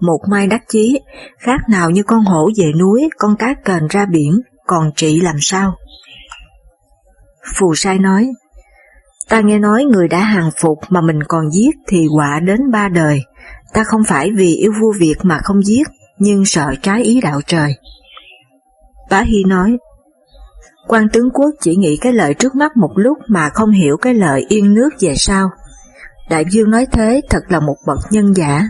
Một 0.00 0.18
mai 0.30 0.46
đắc 0.46 0.62
chí, 0.68 1.00
khác 1.38 1.60
nào 1.70 1.90
như 1.90 2.02
con 2.02 2.24
hổ 2.24 2.50
về 2.56 2.72
núi, 2.80 3.08
con 3.18 3.36
cá 3.36 3.54
kền 3.64 3.86
ra 3.90 4.06
biển, 4.06 4.40
còn 4.66 4.90
trị 4.96 5.20
làm 5.20 5.36
sao? 5.40 5.74
Phù 7.54 7.74
sai 7.74 7.98
nói, 7.98 8.28
ta 9.28 9.40
nghe 9.40 9.58
nói 9.58 9.84
người 9.84 10.08
đã 10.08 10.20
hàng 10.20 10.50
phục 10.62 10.78
mà 10.88 11.00
mình 11.00 11.22
còn 11.28 11.50
giết 11.50 11.74
thì 11.88 12.06
quả 12.16 12.40
đến 12.40 12.70
ba 12.70 12.88
đời, 12.88 13.22
ta 13.72 13.84
không 13.84 14.04
phải 14.04 14.30
vì 14.36 14.54
yêu 14.54 14.72
vua 14.80 14.92
Việt 14.98 15.16
mà 15.22 15.38
không 15.44 15.62
giết, 15.62 15.86
nhưng 16.18 16.44
sợ 16.44 16.74
trái 16.82 17.02
ý 17.02 17.20
đạo 17.20 17.40
trời. 17.46 17.74
Bá 19.10 19.20
Hy 19.20 19.44
nói, 19.46 19.76
quan 20.88 21.08
tướng 21.12 21.30
quốc 21.30 21.50
chỉ 21.60 21.76
nghĩ 21.76 21.96
cái 22.00 22.12
lợi 22.12 22.34
trước 22.34 22.54
mắt 22.54 22.76
một 22.76 22.92
lúc 22.94 23.18
mà 23.28 23.50
không 23.50 23.70
hiểu 23.70 23.96
cái 23.96 24.14
lợi 24.14 24.46
yên 24.48 24.74
nước 24.74 24.90
về 25.00 25.14
sau. 25.16 25.50
Đại 26.30 26.44
dương 26.50 26.70
nói 26.70 26.86
thế 26.92 27.20
thật 27.30 27.40
là 27.48 27.60
một 27.60 27.76
bậc 27.86 27.98
nhân 28.10 28.32
giả. 28.34 28.68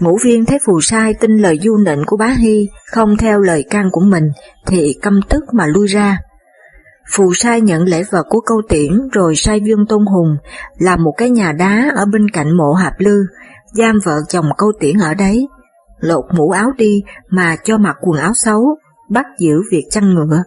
Ngũ 0.00 0.18
viên 0.24 0.44
thấy 0.44 0.58
phù 0.66 0.80
sai 0.80 1.14
tin 1.20 1.36
lời 1.36 1.58
du 1.62 1.76
nịnh 1.76 2.02
của 2.06 2.16
bá 2.16 2.26
Hy, 2.26 2.68
không 2.92 3.16
theo 3.16 3.40
lời 3.40 3.64
can 3.70 3.88
của 3.92 4.00
mình, 4.00 4.24
thì 4.66 4.94
căm 5.02 5.20
tức 5.28 5.44
mà 5.52 5.66
lui 5.66 5.86
ra. 5.86 6.18
Phù 7.12 7.34
sai 7.34 7.60
nhận 7.60 7.82
lễ 7.82 8.04
vật 8.10 8.26
của 8.28 8.40
câu 8.40 8.62
tiễn 8.68 9.08
rồi 9.12 9.36
sai 9.36 9.60
Dương 9.60 9.86
Tôn 9.88 10.06
Hùng 10.06 10.36
làm 10.78 11.02
một 11.02 11.14
cái 11.16 11.30
nhà 11.30 11.52
đá 11.52 11.90
ở 11.94 12.04
bên 12.12 12.28
cạnh 12.28 12.56
mộ 12.56 12.72
Hạp 12.72 12.92
Lư, 12.98 13.18
giam 13.72 13.98
vợ 14.04 14.20
chồng 14.28 14.46
câu 14.58 14.72
tiễn 14.80 14.98
ở 14.98 15.14
đấy, 15.14 15.48
lột 16.00 16.24
mũ 16.36 16.50
áo 16.50 16.70
đi 16.76 17.02
mà 17.30 17.56
cho 17.64 17.78
mặc 17.78 17.96
quần 18.00 18.20
áo 18.20 18.32
xấu, 18.34 18.76
bắt 19.10 19.26
giữ 19.38 19.54
việc 19.70 19.84
chăn 19.90 20.14
ngựa. 20.14 20.42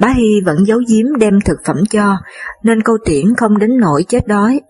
Bá 0.00 0.08
Hy 0.08 0.40
vẫn 0.46 0.66
giấu 0.66 0.78
giếm 0.88 1.06
đem 1.18 1.40
thực 1.44 1.58
phẩm 1.66 1.76
cho, 1.90 2.16
nên 2.62 2.82
câu 2.82 2.98
tiễn 3.04 3.34
không 3.36 3.58
đến 3.58 3.70
nỗi 3.80 4.04
chết 4.08 4.26
đói. 4.26 4.60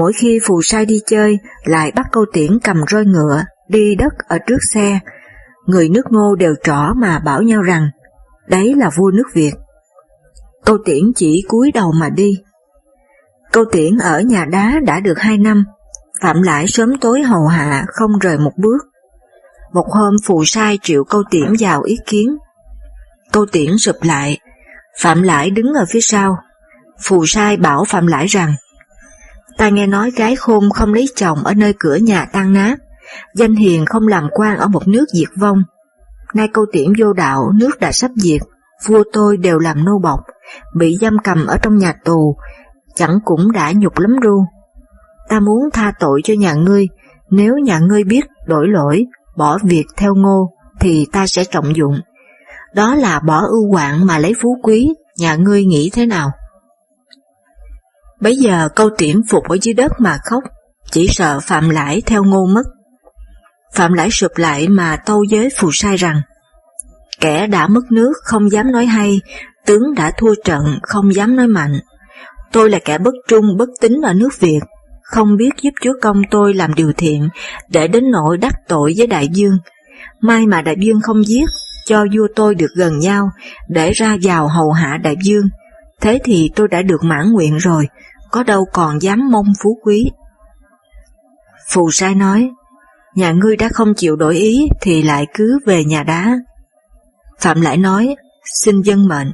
Mỗi 0.00 0.12
khi 0.12 0.38
phù 0.46 0.62
sai 0.62 0.86
đi 0.86 1.00
chơi, 1.06 1.38
lại 1.64 1.92
bắt 1.94 2.06
câu 2.12 2.24
tiễn 2.32 2.58
cầm 2.64 2.76
roi 2.90 3.04
ngựa, 3.04 3.44
đi 3.68 3.94
đất 3.94 4.12
ở 4.28 4.38
trước 4.46 4.58
xe. 4.74 5.00
Người 5.66 5.88
nước 5.88 6.02
ngô 6.10 6.34
đều 6.34 6.54
trỏ 6.62 6.94
mà 6.96 7.18
bảo 7.18 7.42
nhau 7.42 7.62
rằng, 7.62 7.88
đấy 8.48 8.74
là 8.76 8.90
vua 8.96 9.10
nước 9.10 9.24
Việt. 9.34 9.52
Câu 10.64 10.78
tiễn 10.84 11.02
chỉ 11.16 11.44
cúi 11.48 11.70
đầu 11.74 11.92
mà 12.00 12.08
đi. 12.08 12.38
Câu 13.52 13.64
tiễn 13.72 13.98
ở 13.98 14.20
nhà 14.20 14.44
đá 14.44 14.80
đã 14.86 15.00
được 15.00 15.18
hai 15.18 15.38
năm, 15.38 15.64
Phạm 16.22 16.42
Lãi 16.42 16.66
sớm 16.66 16.98
tối 17.00 17.22
hầu 17.22 17.46
hạ 17.46 17.84
không 17.88 18.18
rời 18.20 18.38
một 18.38 18.52
bước. 18.56 18.78
Một 19.72 19.86
hôm 19.90 20.14
phù 20.24 20.44
sai 20.44 20.78
triệu 20.82 21.04
câu 21.04 21.22
tiễn 21.30 21.52
vào 21.58 21.82
ý 21.82 21.96
kiến. 22.06 22.36
Câu 23.32 23.46
tiễn 23.46 23.78
sụp 23.78 23.96
lại, 24.02 24.38
Phạm 25.00 25.22
Lãi 25.22 25.50
đứng 25.50 25.72
ở 25.74 25.84
phía 25.90 26.00
sau. 26.00 26.36
Phù 27.02 27.26
sai 27.26 27.56
bảo 27.56 27.84
Phạm 27.84 28.06
Lãi 28.06 28.26
rằng, 28.26 28.54
ta 29.60 29.68
nghe 29.68 29.86
nói 29.86 30.10
gái 30.10 30.36
khôn 30.36 30.70
không 30.74 30.94
lấy 30.94 31.06
chồng 31.16 31.38
ở 31.44 31.54
nơi 31.54 31.74
cửa 31.78 31.96
nhà 31.96 32.26
tan 32.32 32.52
nát, 32.52 32.76
danh 33.34 33.54
hiền 33.54 33.86
không 33.86 34.08
làm 34.08 34.28
quan 34.32 34.58
ở 34.58 34.68
một 34.68 34.88
nước 34.88 35.04
diệt 35.14 35.28
vong. 35.40 35.62
Nay 36.34 36.48
câu 36.52 36.66
tiễn 36.72 36.92
vô 36.98 37.12
đạo, 37.12 37.50
nước 37.54 37.80
đã 37.80 37.92
sắp 37.92 38.10
diệt, 38.16 38.40
vua 38.86 39.02
tôi 39.12 39.36
đều 39.36 39.58
làm 39.58 39.84
nô 39.84 39.92
bọc, 40.02 40.20
bị 40.76 40.96
giam 41.00 41.16
cầm 41.24 41.46
ở 41.46 41.58
trong 41.62 41.76
nhà 41.76 41.94
tù, 42.04 42.36
chẳng 42.94 43.18
cũng 43.24 43.52
đã 43.52 43.72
nhục 43.72 43.98
lắm 43.98 44.16
ru. 44.22 44.44
Ta 45.28 45.40
muốn 45.40 45.58
tha 45.72 45.92
tội 45.98 46.20
cho 46.24 46.34
nhà 46.34 46.54
ngươi, 46.54 46.88
nếu 47.30 47.54
nhà 47.64 47.78
ngươi 47.78 48.04
biết 48.04 48.24
đổi 48.46 48.68
lỗi, 48.68 49.04
bỏ 49.36 49.58
việc 49.62 49.84
theo 49.96 50.14
ngô, 50.14 50.50
thì 50.80 51.06
ta 51.12 51.26
sẽ 51.26 51.44
trọng 51.44 51.76
dụng. 51.76 52.00
Đó 52.74 52.94
là 52.94 53.20
bỏ 53.20 53.40
ưu 53.50 53.70
quạng 53.72 54.06
mà 54.06 54.18
lấy 54.18 54.32
phú 54.42 54.56
quý, 54.62 54.88
nhà 55.18 55.34
ngươi 55.34 55.64
nghĩ 55.64 55.90
thế 55.94 56.06
nào? 56.06 56.30
Bấy 58.20 58.36
giờ 58.36 58.68
câu 58.76 58.90
tiễn 58.98 59.16
phục 59.28 59.44
ở 59.44 59.56
dưới 59.62 59.74
đất 59.74 59.92
mà 59.98 60.18
khóc, 60.24 60.42
chỉ 60.90 61.08
sợ 61.08 61.40
Phạm 61.40 61.70
Lãi 61.70 62.02
theo 62.06 62.24
ngô 62.24 62.46
mất. 62.46 62.62
Phạm 63.74 63.92
Lãi 63.92 64.10
sụp 64.10 64.30
lại 64.36 64.68
mà 64.68 64.96
tâu 65.06 65.24
với 65.30 65.48
phù 65.58 65.70
sai 65.72 65.96
rằng, 65.96 66.20
kẻ 67.20 67.46
đã 67.46 67.66
mất 67.66 67.80
nước 67.90 68.12
không 68.24 68.50
dám 68.50 68.72
nói 68.72 68.86
hay, 68.86 69.20
tướng 69.66 69.94
đã 69.96 70.12
thua 70.18 70.34
trận 70.44 70.78
không 70.82 71.14
dám 71.14 71.36
nói 71.36 71.46
mạnh. 71.46 71.80
Tôi 72.52 72.70
là 72.70 72.78
kẻ 72.84 72.98
bất 72.98 73.14
trung 73.28 73.56
bất 73.58 73.68
tín 73.80 74.00
ở 74.02 74.14
nước 74.14 74.40
Việt, 74.40 74.60
không 75.02 75.36
biết 75.36 75.50
giúp 75.62 75.70
chúa 75.82 75.92
công 76.02 76.22
tôi 76.30 76.54
làm 76.54 76.74
điều 76.74 76.92
thiện, 76.96 77.28
để 77.68 77.88
đến 77.88 78.04
nỗi 78.10 78.36
đắc 78.36 78.54
tội 78.68 78.94
với 78.96 79.06
đại 79.06 79.28
dương. 79.28 79.58
May 80.20 80.46
mà 80.46 80.62
đại 80.62 80.76
dương 80.78 81.00
không 81.00 81.26
giết, 81.26 81.44
cho 81.86 82.04
vua 82.16 82.26
tôi 82.36 82.54
được 82.54 82.70
gần 82.76 82.98
nhau, 82.98 83.30
để 83.68 83.92
ra 83.92 84.16
vào 84.22 84.48
hầu 84.48 84.72
hạ 84.72 84.98
đại 85.02 85.16
dương. 85.22 85.44
Thế 86.00 86.18
thì 86.24 86.50
tôi 86.56 86.68
đã 86.68 86.82
được 86.82 87.04
mãn 87.04 87.32
nguyện 87.32 87.56
rồi, 87.56 87.88
có 88.30 88.42
đâu 88.42 88.66
còn 88.72 89.02
dám 89.02 89.30
mong 89.30 89.46
phú 89.62 89.78
quý. 89.82 90.10
Phù 91.68 91.90
sai 91.90 92.14
nói, 92.14 92.50
nhà 93.14 93.32
ngươi 93.32 93.56
đã 93.56 93.68
không 93.72 93.94
chịu 93.94 94.16
đổi 94.16 94.36
ý 94.36 94.68
thì 94.80 95.02
lại 95.02 95.26
cứ 95.34 95.58
về 95.66 95.84
nhà 95.84 96.02
đá. 96.02 96.36
Phạm 97.40 97.60
lại 97.60 97.76
nói, 97.76 98.16
xin 98.54 98.82
dân 98.82 99.08
mệnh. 99.08 99.32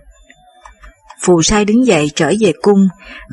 Phù 1.22 1.42
sai 1.42 1.64
đứng 1.64 1.86
dậy 1.86 2.10
trở 2.14 2.32
về 2.40 2.52
cung, 2.62 2.88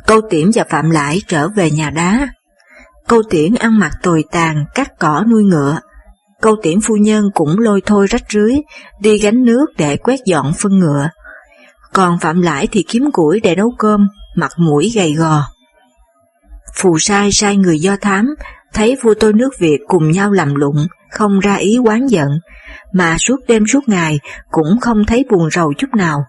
câu 0.06 0.20
tiễn 0.30 0.50
và 0.54 0.64
Phạm 0.70 0.90
Lãi 0.90 1.20
trở 1.28 1.48
về 1.48 1.70
nhà 1.70 1.90
đá. 1.90 2.28
Câu 3.08 3.22
tiễn 3.30 3.54
ăn 3.54 3.78
mặc 3.78 3.92
tồi 4.02 4.24
tàn, 4.30 4.64
cắt 4.74 4.88
cỏ 4.98 5.24
nuôi 5.30 5.42
ngựa. 5.44 5.78
Câu 6.40 6.56
tiễn 6.62 6.80
phu 6.80 6.96
nhân 6.96 7.24
cũng 7.34 7.58
lôi 7.58 7.80
thôi 7.86 8.06
rách 8.06 8.22
rưới, 8.30 8.54
đi 9.00 9.18
gánh 9.18 9.44
nước 9.44 9.66
để 9.78 9.96
quét 9.96 10.20
dọn 10.26 10.52
phân 10.58 10.78
ngựa. 10.78 11.08
Còn 11.92 12.18
Phạm 12.18 12.40
Lãi 12.40 12.66
thì 12.72 12.84
kiếm 12.88 13.10
củi 13.12 13.40
để 13.40 13.56
nấu 13.56 13.70
cơm, 13.78 14.08
mặt 14.36 14.50
mũi 14.56 14.92
gầy 14.94 15.12
gò. 15.12 15.42
Phù 16.74 16.98
sai 16.98 17.32
sai 17.32 17.56
người 17.56 17.78
do 17.78 17.96
thám, 18.00 18.34
thấy 18.72 18.96
vua 19.02 19.14
tôi 19.20 19.32
nước 19.32 19.58
Việt 19.58 19.78
cùng 19.86 20.10
nhau 20.10 20.32
làm 20.32 20.54
lụng, 20.54 20.86
không 21.10 21.40
ra 21.40 21.54
ý 21.54 21.78
quán 21.78 22.06
giận, 22.06 22.28
mà 22.92 23.16
suốt 23.18 23.36
đêm 23.48 23.66
suốt 23.66 23.88
ngày 23.88 24.20
cũng 24.50 24.80
không 24.80 25.04
thấy 25.06 25.24
buồn 25.30 25.50
rầu 25.50 25.72
chút 25.78 25.94
nào, 25.96 26.24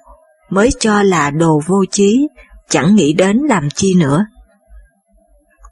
mới 0.50 0.70
cho 0.80 1.04
là 1.04 1.32
đồ 1.32 1.62
vô 1.68 1.86
chí, 1.92 2.28
chẳng 2.70 2.96
nghĩ 2.96 3.14
đến 3.14 3.38
làm 3.38 3.70
chi 3.70 3.94
nữa. 4.00 4.26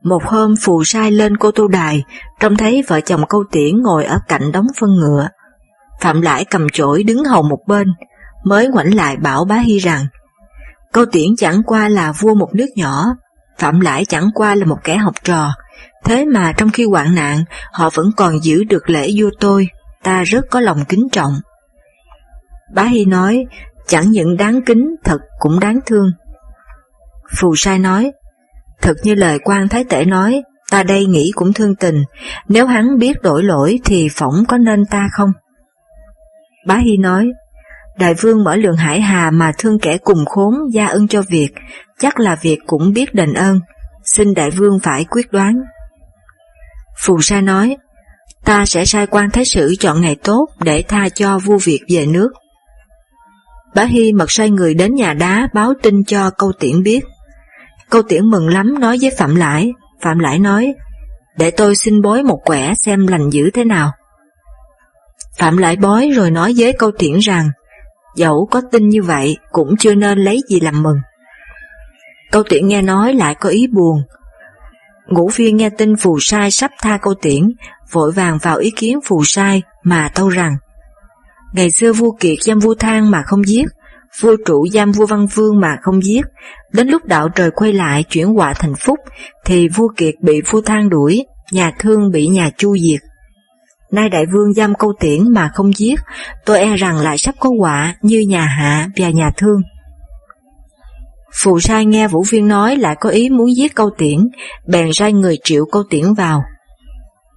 Một 0.04 0.24
hôm 0.26 0.56
phù 0.62 0.84
sai 0.84 1.12
lên 1.12 1.38
cô 1.38 1.52
tô 1.52 1.68
đài, 1.68 2.04
trông 2.40 2.58
thấy 2.58 2.84
vợ 2.88 3.02
chồng 3.02 3.26
câu 3.30 3.44
tiễn 3.52 3.82
ngồi 3.82 4.06
ở 4.06 4.20
cạnh 4.28 4.52
đống 4.52 4.68
phân 4.80 4.90
ngựa. 4.90 5.28
Phạm 6.02 6.22
Lãi 6.22 6.46
cầm 6.46 6.70
chổi 6.70 7.04
đứng 7.04 7.24
hầu 7.24 7.44
một 7.44 7.60
bên, 7.68 7.88
mới 8.44 8.68
ngoảnh 8.68 8.96
lại 8.96 9.18
bảo 9.18 9.46
bá 9.46 9.56
Hy 9.56 9.78
rằng, 9.78 10.06
câu 10.94 11.06
tiễn 11.06 11.28
chẳng 11.38 11.64
qua 11.64 11.90
là 11.90 12.12
vua 12.12 12.34
một 12.34 12.50
nước 12.54 12.68
nhỏ, 12.76 13.06
Phạm 13.58 13.80
Lãi 13.80 14.06
chẳng 14.06 14.30
qua 14.36 14.56
là 14.56 14.66
một 14.66 14.78
kẻ 14.84 14.98
học 14.98 15.14
trò, 15.24 15.54
thế 16.04 16.26
mà 16.26 16.52
trong 16.58 16.70
khi 16.70 16.86
hoạn 16.86 17.16
nạn, 17.16 17.44
họ 17.72 17.90
vẫn 17.94 18.12
còn 18.18 18.44
giữ 18.44 18.64
được 18.64 18.90
lễ 18.90 19.10
vua 19.18 19.30
tôi, 19.40 19.68
ta 20.04 20.24
rất 20.24 20.46
có 20.52 20.60
lòng 20.60 20.86
kính 20.90 21.08
trọng. 21.12 21.34
Bá 22.74 22.84
Hy 22.84 23.06
nói, 23.06 23.46
chẳng 23.88 24.12
những 24.12 24.38
đáng 24.38 24.62
kính, 24.66 24.96
thật 25.04 25.18
cũng 25.40 25.60
đáng 25.60 25.80
thương. 25.86 26.12
Phù 27.38 27.56
sai 27.56 27.80
nói, 27.80 28.12
thật 28.82 28.94
như 29.04 29.16
lời 29.16 29.40
quan 29.44 29.68
thái 29.70 29.84
tể 29.90 30.06
nói, 30.06 30.44
ta 30.72 30.84
đây 30.84 31.06
nghĩ 31.06 31.32
cũng 31.36 31.54
thương 31.54 31.76
tình, 31.76 32.04
nếu 32.48 32.66
hắn 32.66 32.98
biết 32.98 33.22
đổi 33.22 33.44
lỗi 33.44 33.80
thì 33.86 34.08
phỏng 34.12 34.46
có 34.48 34.58
nên 34.58 34.86
ta 34.86 35.10
không? 35.12 35.32
Bá 36.68 36.76
Hy 36.76 36.98
nói, 36.98 37.32
đại 37.98 38.14
vương 38.14 38.44
mở 38.44 38.56
lượng 38.56 38.78
hải 38.78 39.02
hà 39.02 39.32
mà 39.32 39.52
thương 39.58 39.80
kẻ 39.80 39.98
cùng 39.98 40.26
khốn 40.26 40.54
gia 40.72 40.88
ân 40.88 41.08
cho 41.08 41.22
việc, 41.30 41.50
chắc 42.04 42.20
là 42.20 42.36
việc 42.42 42.60
cũng 42.68 42.94
biết 42.94 43.14
đền 43.14 43.34
ơn, 43.34 43.60
xin 44.06 44.34
đại 44.34 44.52
vương 44.52 44.80
phải 44.84 45.06
quyết 45.10 45.32
đoán. 45.32 45.62
Phù 46.98 47.22
sa 47.22 47.42
nói, 47.42 47.78
ta 48.46 48.66
sẽ 48.66 48.86
sai 48.86 49.08
quan 49.08 49.30
thái 49.32 49.46
sử 49.46 49.76
chọn 49.80 50.02
ngày 50.02 50.16
tốt 50.24 50.48
để 50.60 50.84
tha 50.88 51.10
cho 51.10 51.40
vua 51.40 51.58
Việt 51.58 51.80
về 51.90 52.06
nước. 52.06 52.30
Bá 53.76 53.84
Hy 53.84 54.14
mật 54.14 54.32
sai 54.32 54.50
người 54.50 54.74
đến 54.74 54.96
nhà 54.96 55.14
đá 55.14 55.48
báo 55.54 55.74
tin 55.82 56.04
cho 56.04 56.30
câu 56.30 56.52
tiễn 56.60 56.84
biết. 56.84 57.00
Câu 57.90 58.02
tiễn 58.02 58.26
mừng 58.26 58.48
lắm 58.48 58.80
nói 58.80 58.98
với 59.02 59.12
Phạm 59.18 59.36
Lãi, 59.36 59.72
Phạm 60.02 60.20
Lãi 60.20 60.40
nói, 60.40 60.74
để 61.38 61.52
tôi 61.52 61.76
xin 61.76 62.02
bói 62.02 62.24
một 62.24 62.40
quẻ 62.46 62.74
xem 62.76 63.08
lành 63.08 63.30
dữ 63.30 63.50
thế 63.54 63.64
nào. 63.64 63.92
Phạm 65.38 65.58
Lãi 65.58 65.76
bói 65.76 66.12
rồi 66.16 66.32
nói 66.32 66.54
với 66.58 66.74
câu 66.74 66.92
tiễn 67.00 67.18
rằng, 67.20 67.50
dẫu 68.16 68.48
có 68.52 68.62
tin 68.72 68.90
như 68.90 69.04
vậy 69.04 69.38
cũng 69.52 69.78
chưa 69.80 69.96
nên 69.96 70.20
lấy 70.20 70.42
gì 70.50 70.60
làm 70.60 70.84
mừng. 70.84 70.98
Câu 72.34 72.44
tiễn 72.50 72.68
nghe 72.68 72.82
nói 72.82 73.14
lại 73.14 73.36
có 73.36 73.50
ý 73.50 73.68
buồn. 73.68 74.04
Ngũ 75.08 75.30
viên 75.36 75.58
nghe 75.58 75.70
tin 75.70 75.96
phù 75.96 76.20
sai 76.20 76.52
sắp 76.52 76.72
tha 76.82 76.98
câu 76.98 77.14
tiễn, 77.22 77.52
vội 77.92 78.12
vàng 78.12 78.38
vào 78.42 78.58
ý 78.58 78.72
kiến 78.76 79.00
phù 79.06 79.24
sai 79.24 79.62
mà 79.84 80.10
tâu 80.16 80.30
rằng 80.30 80.56
Ngày 81.54 81.72
xưa 81.72 81.94
vua 81.94 82.12
Kiệt 82.20 82.38
giam 82.42 82.60
vua 82.60 82.76
Thang 82.76 83.12
mà 83.12 83.24
không 83.26 83.48
giết, 83.48 83.66
vua 84.20 84.36
trụ 84.46 84.68
giam 84.68 84.92
vua 84.92 85.06
Văn 85.06 85.28
Vương 85.28 85.60
mà 85.60 85.78
không 85.82 86.04
giết, 86.04 86.22
đến 86.72 86.88
lúc 86.88 87.06
đạo 87.06 87.30
trời 87.30 87.52
quay 87.52 87.74
lại 87.74 88.04
chuyển 88.04 88.28
họa 88.28 88.54
thành 88.54 88.76
phúc, 88.76 89.00
thì 89.46 89.68
vua 89.68 89.88
Kiệt 89.98 90.14
bị 90.22 90.42
vua 90.42 90.62
Thang 90.62 90.90
đuổi, 90.90 91.26
nhà 91.52 91.72
Thương 91.80 92.12
bị 92.12 92.28
nhà 92.28 92.50
Chu 92.58 92.78
diệt. 92.78 93.00
Nay 93.92 94.10
đại 94.10 94.26
vương 94.26 94.54
giam 94.54 94.76
câu 94.76 94.94
tiễn 95.00 95.34
mà 95.34 95.50
không 95.54 95.74
giết, 95.74 96.00
tôi 96.46 96.60
e 96.60 96.76
rằng 96.76 96.98
lại 96.98 97.18
sắp 97.18 97.36
có 97.40 97.50
họa 97.60 97.96
như 98.02 98.26
nhà 98.28 98.46
Hạ 98.46 98.88
và 98.98 99.10
nhà 99.10 99.32
Thương. 99.38 99.62
Phù 101.42 101.60
sai 101.60 101.86
nghe 101.86 102.08
Vũ 102.08 102.24
Viên 102.30 102.48
nói 102.48 102.76
lại 102.76 102.96
có 103.00 103.10
ý 103.10 103.30
muốn 103.30 103.56
giết 103.56 103.76
câu 103.76 103.90
tiễn, 103.98 104.20
bèn 104.68 104.94
sai 104.94 105.14
người 105.14 105.38
triệu 105.44 105.66
câu 105.72 105.84
tiễn 105.90 106.14
vào. 106.14 106.44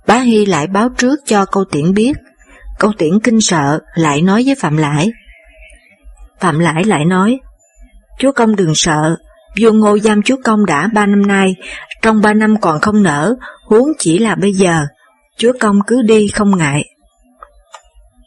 Bá 0.06 0.18
Hy 0.18 0.46
lại 0.46 0.66
báo 0.66 0.88
trước 0.98 1.18
cho 1.26 1.44
câu 1.44 1.64
tiễn 1.64 1.94
biết, 1.94 2.12
câu 2.78 2.92
tiễn 2.98 3.20
kinh 3.20 3.40
sợ 3.40 3.80
lại 3.94 4.22
nói 4.22 4.42
với 4.46 4.54
Phạm 4.54 4.76
Lãi. 4.76 5.10
Phạm 6.40 6.58
Lãi 6.58 6.84
lại 6.84 7.04
nói, 7.04 7.38
Chúa 8.18 8.32
Công 8.32 8.56
đừng 8.56 8.72
sợ, 8.74 9.16
vua 9.60 9.72
ngô 9.72 9.98
giam 9.98 10.22
chúa 10.22 10.36
Công 10.44 10.66
đã 10.66 10.88
ba 10.94 11.06
năm 11.06 11.26
nay, 11.26 11.54
trong 12.02 12.20
ba 12.20 12.34
năm 12.34 12.60
còn 12.60 12.80
không 12.80 13.02
nở, 13.02 13.34
huống 13.66 13.88
chỉ 13.98 14.18
là 14.18 14.34
bây 14.34 14.52
giờ, 14.52 14.86
chúa 15.36 15.52
Công 15.60 15.78
cứ 15.86 16.02
đi 16.02 16.28
không 16.28 16.58
ngại. 16.58 16.84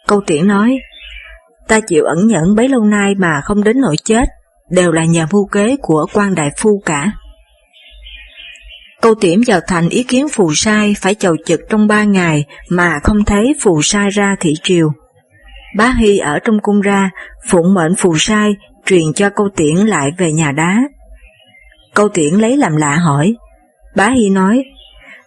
Câu 0.07 0.21
tiễn 0.27 0.47
nói, 0.47 0.77
ta 1.67 1.79
chịu 1.79 2.03
ẩn 2.03 2.27
nhẫn 2.27 2.55
bấy 2.55 2.69
lâu 2.69 2.83
nay 2.83 3.15
mà 3.17 3.41
không 3.43 3.63
đến 3.63 3.81
nỗi 3.81 3.95
chết, 4.03 4.25
đều 4.69 4.91
là 4.91 5.05
nhờ 5.05 5.25
mưu 5.31 5.47
kế 5.47 5.75
của 5.81 6.05
quan 6.13 6.35
đại 6.35 6.49
phu 6.57 6.81
cả. 6.85 7.11
Câu 9.01 9.15
tiểm 9.15 9.41
vào 9.47 9.59
thành 9.67 9.89
ý 9.89 10.03
kiến 10.03 10.27
phù 10.29 10.51
sai 10.55 10.95
phải 11.01 11.15
chầu 11.15 11.35
trực 11.45 11.59
trong 11.69 11.87
ba 11.87 12.03
ngày 12.03 12.45
mà 12.69 12.99
không 13.03 13.25
thấy 13.25 13.55
phù 13.61 13.81
sai 13.81 14.09
ra 14.09 14.35
thị 14.39 14.53
triều. 14.63 14.89
Bá 15.77 15.93
Hy 15.99 16.17
ở 16.17 16.39
trong 16.39 16.59
cung 16.61 16.81
ra, 16.81 17.09
phụng 17.49 17.73
mệnh 17.73 17.95
phù 17.97 18.17
sai, 18.17 18.51
truyền 18.85 19.13
cho 19.15 19.29
câu 19.29 19.49
tiễn 19.55 19.75
lại 19.75 20.09
về 20.17 20.31
nhà 20.31 20.51
đá. 20.51 20.81
Câu 21.93 22.09
tiễn 22.09 22.33
lấy 22.33 22.57
làm 22.57 22.75
lạ 22.75 22.95
hỏi, 22.95 23.35
bá 23.95 24.09
Hy 24.09 24.29
nói, 24.29 24.63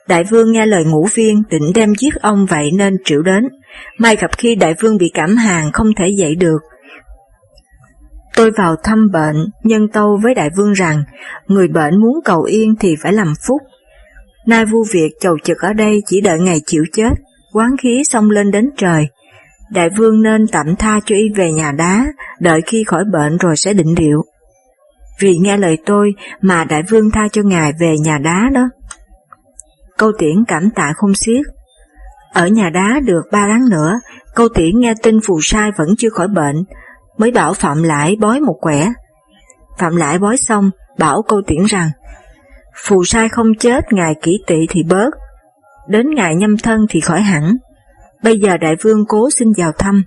Đại 0.08 0.24
vương 0.24 0.52
nghe 0.52 0.66
lời 0.66 0.84
ngũ 0.84 1.06
viên 1.14 1.42
định 1.50 1.72
đem 1.74 1.94
giết 1.94 2.14
ông 2.22 2.46
vậy 2.46 2.70
nên 2.74 2.96
triệu 3.04 3.22
đến, 3.22 3.44
may 3.98 4.16
gặp 4.16 4.30
khi 4.38 4.54
đại 4.54 4.74
vương 4.80 4.96
bị 4.98 5.10
cảm 5.14 5.36
hàng 5.36 5.72
không 5.72 5.86
thể 5.96 6.08
dậy 6.16 6.34
được, 6.34 6.58
Tôi 8.36 8.50
vào 8.50 8.76
thăm 8.84 9.10
bệnh, 9.12 9.36
nhân 9.62 9.88
tâu 9.92 10.18
với 10.22 10.34
đại 10.34 10.50
vương 10.56 10.72
rằng, 10.72 11.04
người 11.46 11.68
bệnh 11.68 12.00
muốn 12.00 12.20
cầu 12.24 12.42
yên 12.42 12.74
thì 12.80 12.96
phải 13.02 13.12
làm 13.12 13.34
phúc. 13.46 13.62
Nay 14.46 14.64
vua 14.64 14.84
Việt 14.92 15.10
chầu 15.20 15.38
trực 15.44 15.58
ở 15.58 15.72
đây 15.72 16.02
chỉ 16.06 16.20
đợi 16.20 16.38
ngày 16.38 16.60
chịu 16.66 16.84
chết, 16.92 17.10
quán 17.52 17.76
khí 17.82 18.02
xông 18.04 18.30
lên 18.30 18.50
đến 18.50 18.70
trời. 18.76 19.08
Đại 19.70 19.90
vương 19.98 20.22
nên 20.22 20.46
tạm 20.52 20.76
tha 20.76 21.00
cho 21.06 21.16
y 21.16 21.28
về 21.36 21.52
nhà 21.52 21.72
đá, 21.72 22.06
đợi 22.40 22.60
khi 22.66 22.84
khỏi 22.84 23.04
bệnh 23.12 23.36
rồi 23.36 23.56
sẽ 23.56 23.74
định 23.74 23.94
điệu. 23.94 24.22
Vì 25.20 25.36
nghe 25.38 25.56
lời 25.56 25.78
tôi 25.86 26.14
mà 26.40 26.64
đại 26.64 26.82
vương 26.90 27.10
tha 27.10 27.28
cho 27.32 27.42
ngài 27.42 27.72
về 27.80 27.94
nhà 28.04 28.18
đá 28.18 28.50
đó. 28.54 28.68
Câu 29.98 30.12
tiễn 30.18 30.44
cảm 30.48 30.70
tạ 30.70 30.92
không 30.96 31.14
xiết. 31.14 31.42
Ở 32.32 32.46
nhà 32.46 32.70
đá 32.70 33.00
được 33.04 33.22
ba 33.32 33.46
tháng 33.48 33.68
nữa, 33.70 34.00
câu 34.34 34.48
tiễn 34.48 34.80
nghe 34.80 34.94
tin 35.02 35.20
phù 35.26 35.40
sai 35.42 35.70
vẫn 35.76 35.88
chưa 35.98 36.10
khỏi 36.10 36.28
bệnh, 36.28 36.56
mới 37.18 37.30
bảo 37.30 37.54
Phạm 37.54 37.82
lãi 37.82 38.16
bói 38.20 38.40
một 38.40 38.56
quẻ. 38.60 38.92
Phạm 39.78 39.96
lãi 39.96 40.18
bói 40.18 40.36
xong, 40.36 40.70
bảo 40.98 41.22
câu 41.28 41.42
tiễn 41.46 41.64
rằng, 41.68 41.90
phù 42.84 43.04
sai 43.04 43.28
không 43.28 43.46
chết 43.60 43.84
ngày 43.90 44.14
kỷ 44.22 44.32
tỵ 44.46 44.66
thì 44.70 44.82
bớt, 44.82 45.10
đến 45.88 46.10
ngày 46.14 46.34
nhâm 46.36 46.56
thân 46.56 46.86
thì 46.88 47.00
khỏi 47.00 47.20
hẳn. 47.20 47.56
Bây 48.22 48.40
giờ 48.40 48.56
đại 48.56 48.76
vương 48.82 49.04
cố 49.08 49.30
xin 49.30 49.48
vào 49.56 49.72
thăm, 49.78 50.04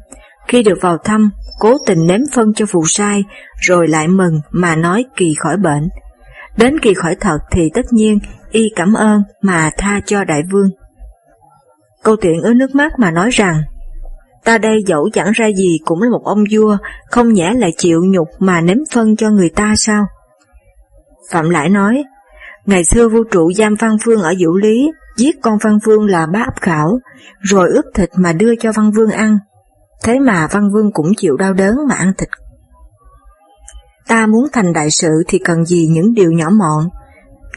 Khi 0.47 0.63
được 0.63 0.77
vào 0.81 0.97
thăm, 0.97 1.29
cố 1.59 1.77
tình 1.85 2.07
ném 2.07 2.21
phân 2.33 2.53
cho 2.53 2.65
phù 2.65 2.85
sai, 2.85 3.23
rồi 3.61 3.87
lại 3.87 4.07
mừng 4.07 4.39
mà 4.51 4.75
nói 4.75 5.05
kỳ 5.15 5.33
khỏi 5.39 5.57
bệnh. 5.57 5.89
Đến 6.57 6.79
kỳ 6.79 6.93
khỏi 6.93 7.15
thật 7.19 7.37
thì 7.51 7.69
tất 7.73 7.85
nhiên 7.91 8.19
y 8.51 8.69
cảm 8.75 8.93
ơn 8.93 9.23
mà 9.41 9.69
tha 9.77 10.01
cho 10.05 10.23
đại 10.23 10.41
vương. 10.51 10.69
Câu 12.03 12.15
tiện 12.21 12.41
ứa 12.41 12.53
nước 12.53 12.75
mắt 12.75 12.91
mà 12.99 13.11
nói 13.11 13.29
rằng, 13.29 13.61
ta 14.45 14.57
đây 14.57 14.83
dẫu 14.87 15.09
chẳng 15.13 15.31
ra 15.31 15.47
gì 15.57 15.77
cũng 15.85 16.01
là 16.01 16.09
một 16.09 16.21
ông 16.23 16.43
vua, 16.51 16.77
không 17.11 17.33
nhẽ 17.33 17.53
lại 17.57 17.71
chịu 17.77 18.01
nhục 18.05 18.27
mà 18.39 18.61
nếm 18.61 18.77
phân 18.93 19.15
cho 19.15 19.29
người 19.29 19.49
ta 19.49 19.73
sao? 19.77 20.05
Phạm 21.31 21.49
Lại 21.49 21.69
nói, 21.69 22.03
ngày 22.65 22.83
xưa 22.85 23.09
vua 23.09 23.23
trụ 23.31 23.51
giam 23.51 23.75
Văn 23.79 23.97
Vương 24.05 24.21
ở 24.21 24.33
Vũ 24.39 24.55
Lý, 24.55 24.91
giết 25.17 25.35
con 25.41 25.57
Văn 25.63 25.77
Vương 25.85 26.05
là 26.05 26.25
bá 26.25 26.39
ấp 26.39 26.61
khảo, 26.61 26.99
rồi 27.39 27.69
ướp 27.69 27.85
thịt 27.93 28.09
mà 28.15 28.33
đưa 28.33 28.55
cho 28.55 28.71
Văn 28.71 28.91
Vương 28.91 29.11
ăn. 29.11 29.37
Thế 30.03 30.19
mà 30.19 30.47
Văn 30.51 30.69
Vương 30.73 30.91
cũng 30.93 31.11
chịu 31.17 31.37
đau 31.37 31.53
đớn 31.53 31.75
mà 31.89 31.95
ăn 31.95 32.13
thịt. 32.17 32.29
Ta 34.07 34.27
muốn 34.27 34.47
thành 34.53 34.73
đại 34.73 34.91
sự 34.91 35.09
thì 35.27 35.39
cần 35.39 35.65
gì 35.65 35.87
những 35.87 36.13
điều 36.13 36.31
nhỏ 36.31 36.49
mọn. 36.49 36.89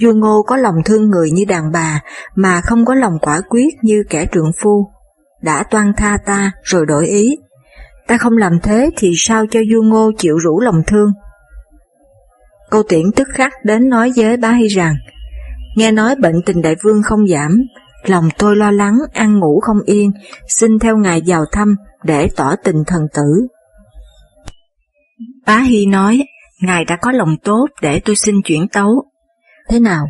Vua 0.02 0.12
Ngô 0.12 0.42
có 0.46 0.56
lòng 0.56 0.74
thương 0.84 1.10
người 1.10 1.30
như 1.30 1.44
đàn 1.48 1.72
bà 1.72 2.00
mà 2.34 2.60
không 2.60 2.84
có 2.84 2.94
lòng 2.94 3.18
quả 3.22 3.40
quyết 3.48 3.74
như 3.82 4.02
kẻ 4.10 4.26
trượng 4.32 4.52
phu. 4.62 4.90
Đã 5.42 5.62
toan 5.70 5.92
tha 5.96 6.18
ta 6.26 6.52
rồi 6.62 6.86
đổi 6.86 7.06
ý. 7.06 7.36
Ta 8.06 8.18
không 8.18 8.36
làm 8.36 8.60
thế 8.62 8.90
thì 8.96 9.12
sao 9.16 9.46
cho 9.50 9.60
Du 9.72 9.82
Ngô 9.82 10.10
chịu 10.18 10.38
rủ 10.38 10.60
lòng 10.60 10.82
thương. 10.86 11.12
Câu 12.70 12.82
tiễn 12.82 13.02
tức 13.16 13.28
khắc 13.30 13.52
đến 13.64 13.88
nói 13.88 14.12
với 14.16 14.36
bá 14.36 14.52
Hy 14.52 14.66
rằng, 14.66 14.94
nghe 15.76 15.92
nói 15.92 16.16
bệnh 16.16 16.42
tình 16.46 16.62
đại 16.62 16.74
vương 16.82 17.02
không 17.02 17.26
giảm, 17.28 17.58
lòng 18.04 18.28
tôi 18.38 18.56
lo 18.56 18.70
lắng, 18.70 18.98
ăn 19.12 19.38
ngủ 19.38 19.60
không 19.60 19.78
yên, 19.86 20.10
xin 20.48 20.78
theo 20.78 20.96
ngài 20.96 21.22
vào 21.26 21.44
thăm 21.52 21.76
để 22.04 22.28
tỏ 22.36 22.54
tình 22.64 22.84
thần 22.86 23.02
tử. 23.14 23.46
Bá 25.46 25.58
Hy 25.58 25.86
nói, 25.86 26.22
ngài 26.60 26.84
đã 26.84 26.96
có 27.02 27.12
lòng 27.12 27.36
tốt 27.44 27.66
để 27.82 28.00
tôi 28.04 28.16
xin 28.16 28.34
chuyển 28.44 28.68
tấu. 28.68 29.04
Thế 29.68 29.80
nào? 29.80 30.06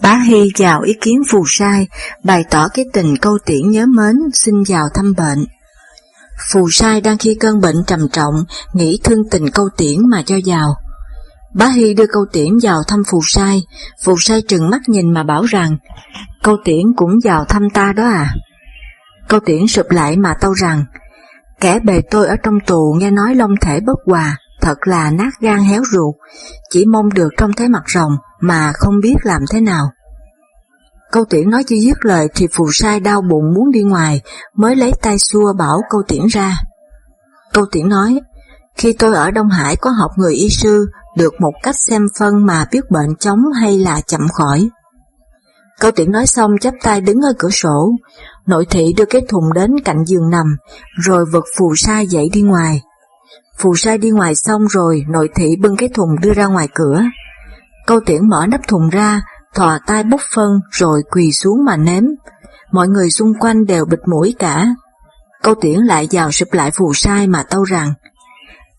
Bá 0.00 0.18
Hy 0.28 0.48
vào 0.58 0.80
ý 0.80 0.94
kiến 1.00 1.22
phù 1.30 1.44
sai, 1.46 1.86
bày 2.24 2.44
tỏ 2.50 2.68
cái 2.74 2.84
tình 2.92 3.16
câu 3.16 3.38
tiễn 3.46 3.70
nhớ 3.70 3.86
mến 3.86 4.16
xin 4.34 4.54
vào 4.68 4.84
thăm 4.94 5.14
bệnh. 5.16 5.46
Phù 6.52 6.70
sai 6.70 7.00
đang 7.00 7.18
khi 7.18 7.36
cơn 7.40 7.60
bệnh 7.60 7.76
trầm 7.86 8.00
trọng, 8.12 8.34
nghĩ 8.74 8.98
thương 9.04 9.28
tình 9.30 9.50
câu 9.50 9.68
tiễn 9.76 10.08
mà 10.10 10.22
cho 10.26 10.36
vào. 10.46 10.74
Bá 11.54 11.66
Hy 11.66 11.94
đưa 11.94 12.06
câu 12.06 12.24
tiễn 12.32 12.48
vào 12.62 12.82
thăm 12.88 13.02
phù 13.10 13.20
sai, 13.26 13.62
phù 14.04 14.16
sai 14.18 14.42
trừng 14.48 14.70
mắt 14.70 14.80
nhìn 14.86 15.12
mà 15.12 15.22
bảo 15.22 15.44
rằng, 15.44 15.76
câu 16.42 16.56
tiễn 16.64 16.82
cũng 16.96 17.18
vào 17.24 17.44
thăm 17.44 17.62
ta 17.74 17.92
đó 17.92 18.04
à. 18.04 18.34
Câu 19.28 19.40
tiễn 19.40 19.66
sụp 19.66 19.90
lại 19.90 20.16
mà 20.16 20.34
tâu 20.40 20.52
rằng, 20.52 20.84
kẻ 21.60 21.78
bề 21.84 22.00
tôi 22.10 22.26
ở 22.26 22.36
trong 22.42 22.60
tù 22.66 22.96
nghe 22.98 23.10
nói 23.10 23.34
long 23.34 23.54
thể 23.60 23.80
bất 23.80 23.98
hòa, 24.06 24.36
thật 24.62 24.78
là 24.84 25.10
nát 25.10 25.30
gan 25.40 25.58
héo 25.58 25.82
ruột, 25.92 26.14
chỉ 26.70 26.84
mong 26.86 27.08
được 27.14 27.28
trông 27.36 27.52
thấy 27.52 27.68
mặt 27.68 27.82
rồng 27.94 28.12
mà 28.40 28.72
không 28.74 29.00
biết 29.02 29.14
làm 29.22 29.42
thế 29.50 29.60
nào. 29.60 29.90
Câu 31.12 31.24
tiễn 31.30 31.50
nói 31.50 31.64
chưa 31.66 31.76
dứt 31.76 32.04
lời 32.04 32.28
thì 32.34 32.46
phù 32.52 32.68
sai 32.72 33.00
đau 33.00 33.22
bụng 33.22 33.54
muốn 33.54 33.70
đi 33.70 33.82
ngoài, 33.82 34.20
mới 34.56 34.76
lấy 34.76 34.92
tay 35.02 35.18
xua 35.18 35.52
bảo 35.58 35.80
câu 35.90 36.02
tiễn 36.08 36.26
ra. 36.26 36.56
Câu 37.52 37.64
tiễn 37.72 37.88
nói, 37.88 38.20
khi 38.76 38.92
tôi 38.92 39.14
ở 39.14 39.30
Đông 39.30 39.48
Hải 39.48 39.76
có 39.76 39.90
học 39.90 40.10
người 40.16 40.34
y 40.34 40.48
sư, 40.48 40.86
được 41.16 41.32
một 41.40 41.52
cách 41.62 41.76
xem 41.78 42.06
phân 42.18 42.46
mà 42.46 42.66
biết 42.72 42.90
bệnh 42.90 43.16
chóng 43.16 43.40
hay 43.60 43.78
là 43.78 44.00
chậm 44.00 44.20
khỏi. 44.32 44.68
Câu 45.80 45.90
tiễn 45.90 46.12
nói 46.12 46.26
xong 46.26 46.50
chắp 46.60 46.74
tay 46.82 47.00
đứng 47.00 47.20
ở 47.20 47.32
cửa 47.38 47.50
sổ, 47.50 47.92
nội 48.46 48.66
thị 48.70 48.94
đưa 48.96 49.04
cái 49.04 49.22
thùng 49.28 49.52
đến 49.54 49.70
cạnh 49.84 50.04
giường 50.04 50.30
nằm, 50.30 50.56
rồi 51.04 51.24
vực 51.32 51.44
phù 51.58 51.74
sa 51.76 52.00
dậy 52.00 52.30
đi 52.32 52.42
ngoài. 52.42 52.82
Phù 53.58 53.74
sai 53.74 53.98
đi 53.98 54.10
ngoài 54.10 54.34
xong 54.34 54.66
rồi, 54.66 55.04
nội 55.08 55.28
thị 55.34 55.56
bưng 55.60 55.76
cái 55.76 55.88
thùng 55.88 56.20
đưa 56.20 56.32
ra 56.32 56.46
ngoài 56.46 56.68
cửa. 56.74 57.02
Câu 57.86 58.00
tiễn 58.06 58.28
mở 58.28 58.46
nắp 58.46 58.60
thùng 58.68 58.88
ra, 58.88 59.22
thò 59.54 59.78
tay 59.86 60.04
bốc 60.04 60.20
phân 60.34 60.50
rồi 60.70 61.02
quỳ 61.10 61.32
xuống 61.32 61.64
mà 61.64 61.76
ném. 61.76 62.04
Mọi 62.72 62.88
người 62.88 63.10
xung 63.10 63.34
quanh 63.40 63.66
đều 63.66 63.84
bịt 63.84 64.00
mũi 64.06 64.34
cả. 64.38 64.66
Câu 65.42 65.54
tiễn 65.60 65.80
lại 65.80 66.08
vào 66.12 66.30
sụp 66.30 66.52
lại 66.52 66.70
phù 66.70 66.92
sai 66.94 67.26
mà 67.26 67.42
tâu 67.50 67.64
rằng, 67.64 67.92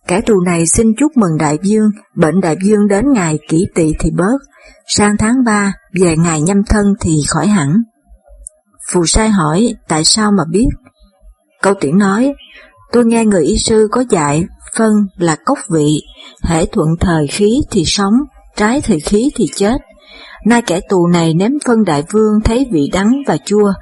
Kẻ 0.08 0.22
tù 0.22 0.42
này 0.46 0.66
xin 0.68 0.88
chúc 0.98 1.18
mừng 1.18 1.38
đại 1.40 1.58
dương, 1.62 1.90
bệnh 2.16 2.42
đại 2.42 2.56
dương 2.64 2.88
đến 2.88 3.06
ngày 3.14 3.40
kỷ 3.48 3.66
tỵ 3.76 3.92
thì 4.00 4.12
bớt, 4.12 4.38
sang 4.88 5.18
tháng 5.18 5.36
3 5.46 5.74
về 6.02 6.18
ngày 6.18 6.42
nhâm 6.42 6.64
thân 6.64 6.86
thì 7.02 7.22
khỏi 7.28 7.48
hẳn. 7.48 7.84
Phù 8.92 9.06
sai 9.06 9.30
hỏi 9.30 9.74
tại 9.88 10.04
sao 10.04 10.32
mà 10.32 10.44
biết? 10.52 10.68
Câu 11.62 11.74
tiễn 11.74 11.98
nói, 11.98 12.34
tôi 12.92 13.06
nghe 13.06 13.26
người 13.26 13.44
y 13.44 13.58
sư 13.58 13.88
có 13.92 14.04
dạy 14.10 14.46
phân 14.78 14.94
là 15.18 15.36
cốc 15.46 15.60
vị, 15.70 16.02
hễ 16.44 16.66
thuận 16.66 16.88
thời 17.00 17.28
khí 17.28 17.62
thì 17.72 17.84
sống, 17.86 18.14
trái 18.56 18.82
thời 18.82 19.00
khí 19.00 19.32
thì 19.36 19.46
chết. 19.56 19.78
Nay 20.46 20.62
kẻ 20.62 20.80
tù 20.90 21.08
này 21.08 21.34
ném 21.34 21.52
phân 21.66 21.84
đại 21.84 22.04
vương 22.12 22.42
thấy 22.46 22.68
vị 22.72 22.90
đắng 22.94 23.14
và 23.28 23.38
chua, 23.46 23.74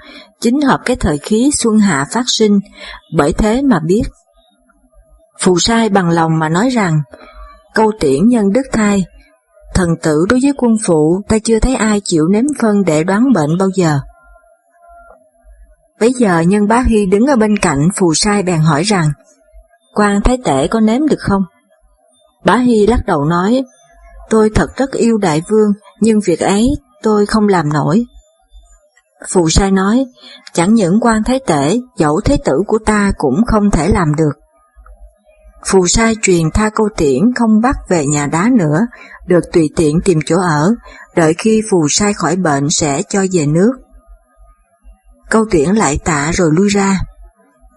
chính 0.41 0.61
hợp 0.61 0.79
cái 0.85 0.95
thời 0.95 1.17
khí 1.17 1.51
xuân 1.53 1.79
hạ 1.79 2.05
phát 2.11 2.23
sinh, 2.27 2.59
bởi 3.17 3.33
thế 3.33 3.61
mà 3.61 3.79
biết. 3.85 4.03
Phù 5.41 5.59
sai 5.59 5.89
bằng 5.89 6.09
lòng 6.09 6.39
mà 6.39 6.49
nói 6.49 6.69
rằng, 6.69 7.01
câu 7.73 7.91
tiễn 7.99 8.27
nhân 8.27 8.51
đức 8.53 8.61
thai, 8.73 9.05
thần 9.73 9.89
tử 10.03 10.25
đối 10.29 10.39
với 10.43 10.51
quân 10.57 10.71
phụ 10.85 11.21
ta 11.27 11.39
chưa 11.39 11.59
thấy 11.59 11.75
ai 11.75 12.01
chịu 12.03 12.27
ném 12.27 12.45
phân 12.61 12.83
để 12.85 13.03
đoán 13.03 13.33
bệnh 13.33 13.57
bao 13.59 13.69
giờ. 13.75 13.99
Bây 15.99 16.13
giờ 16.13 16.39
nhân 16.39 16.67
bá 16.67 16.83
Hy 16.87 17.05
đứng 17.05 17.27
ở 17.27 17.35
bên 17.35 17.57
cạnh 17.57 17.89
phù 17.95 18.13
sai 18.13 18.43
bèn 18.43 18.59
hỏi 18.59 18.83
rằng, 18.83 19.09
quan 19.93 20.21
thái 20.23 20.37
tể 20.45 20.67
có 20.67 20.79
ném 20.79 21.07
được 21.07 21.19
không? 21.19 21.41
Bá 22.45 22.57
Hy 22.57 22.87
lắc 22.87 23.05
đầu 23.05 23.25
nói, 23.25 23.63
tôi 24.29 24.49
thật 24.55 24.69
rất 24.77 24.91
yêu 24.91 25.17
đại 25.17 25.41
vương, 25.49 25.71
nhưng 25.99 26.19
việc 26.25 26.39
ấy 26.39 26.67
tôi 27.03 27.25
không 27.25 27.47
làm 27.47 27.73
nổi. 27.73 28.05
Phù 29.29 29.49
sai 29.49 29.71
nói, 29.71 30.05
chẳng 30.53 30.73
những 30.73 30.99
quan 31.01 31.23
thái 31.23 31.39
tể, 31.47 31.79
dẫu 31.97 32.21
thế 32.25 32.37
tử 32.45 32.53
của 32.67 32.79
ta 32.85 33.11
cũng 33.17 33.45
không 33.47 33.71
thể 33.71 33.87
làm 33.87 34.15
được. 34.15 34.31
Phù 35.65 35.87
sai 35.87 36.15
truyền 36.21 36.51
tha 36.53 36.69
câu 36.69 36.89
tiễn 36.97 37.33
không 37.35 37.61
bắt 37.61 37.75
về 37.89 38.05
nhà 38.05 38.27
đá 38.27 38.49
nữa, 38.57 38.79
được 39.27 39.43
tùy 39.53 39.69
tiện 39.75 39.99
tìm 40.05 40.19
chỗ 40.25 40.35
ở, 40.41 40.69
đợi 41.15 41.33
khi 41.37 41.61
phù 41.71 41.87
sai 41.89 42.13
khỏi 42.13 42.35
bệnh 42.35 42.69
sẽ 42.69 43.01
cho 43.09 43.25
về 43.31 43.45
nước. 43.45 43.71
Câu 45.29 45.45
tiễn 45.51 45.69
lại 45.69 45.99
tạ 46.05 46.31
rồi 46.33 46.49
lui 46.53 46.67
ra. 46.69 46.99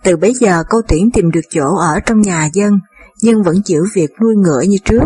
Từ 0.04 0.16
bấy 0.16 0.34
giờ 0.34 0.62
câu 0.70 0.82
tiễn 0.88 1.10
tìm 1.12 1.30
được 1.30 1.40
chỗ 1.50 1.76
ở 1.76 2.00
trong 2.06 2.20
nhà 2.20 2.48
dân, 2.52 2.78
nhưng 3.22 3.42
vẫn 3.42 3.56
giữ 3.64 3.82
việc 3.94 4.10
nuôi 4.22 4.34
ngựa 4.36 4.60
như 4.60 4.76
trước. 4.84 5.04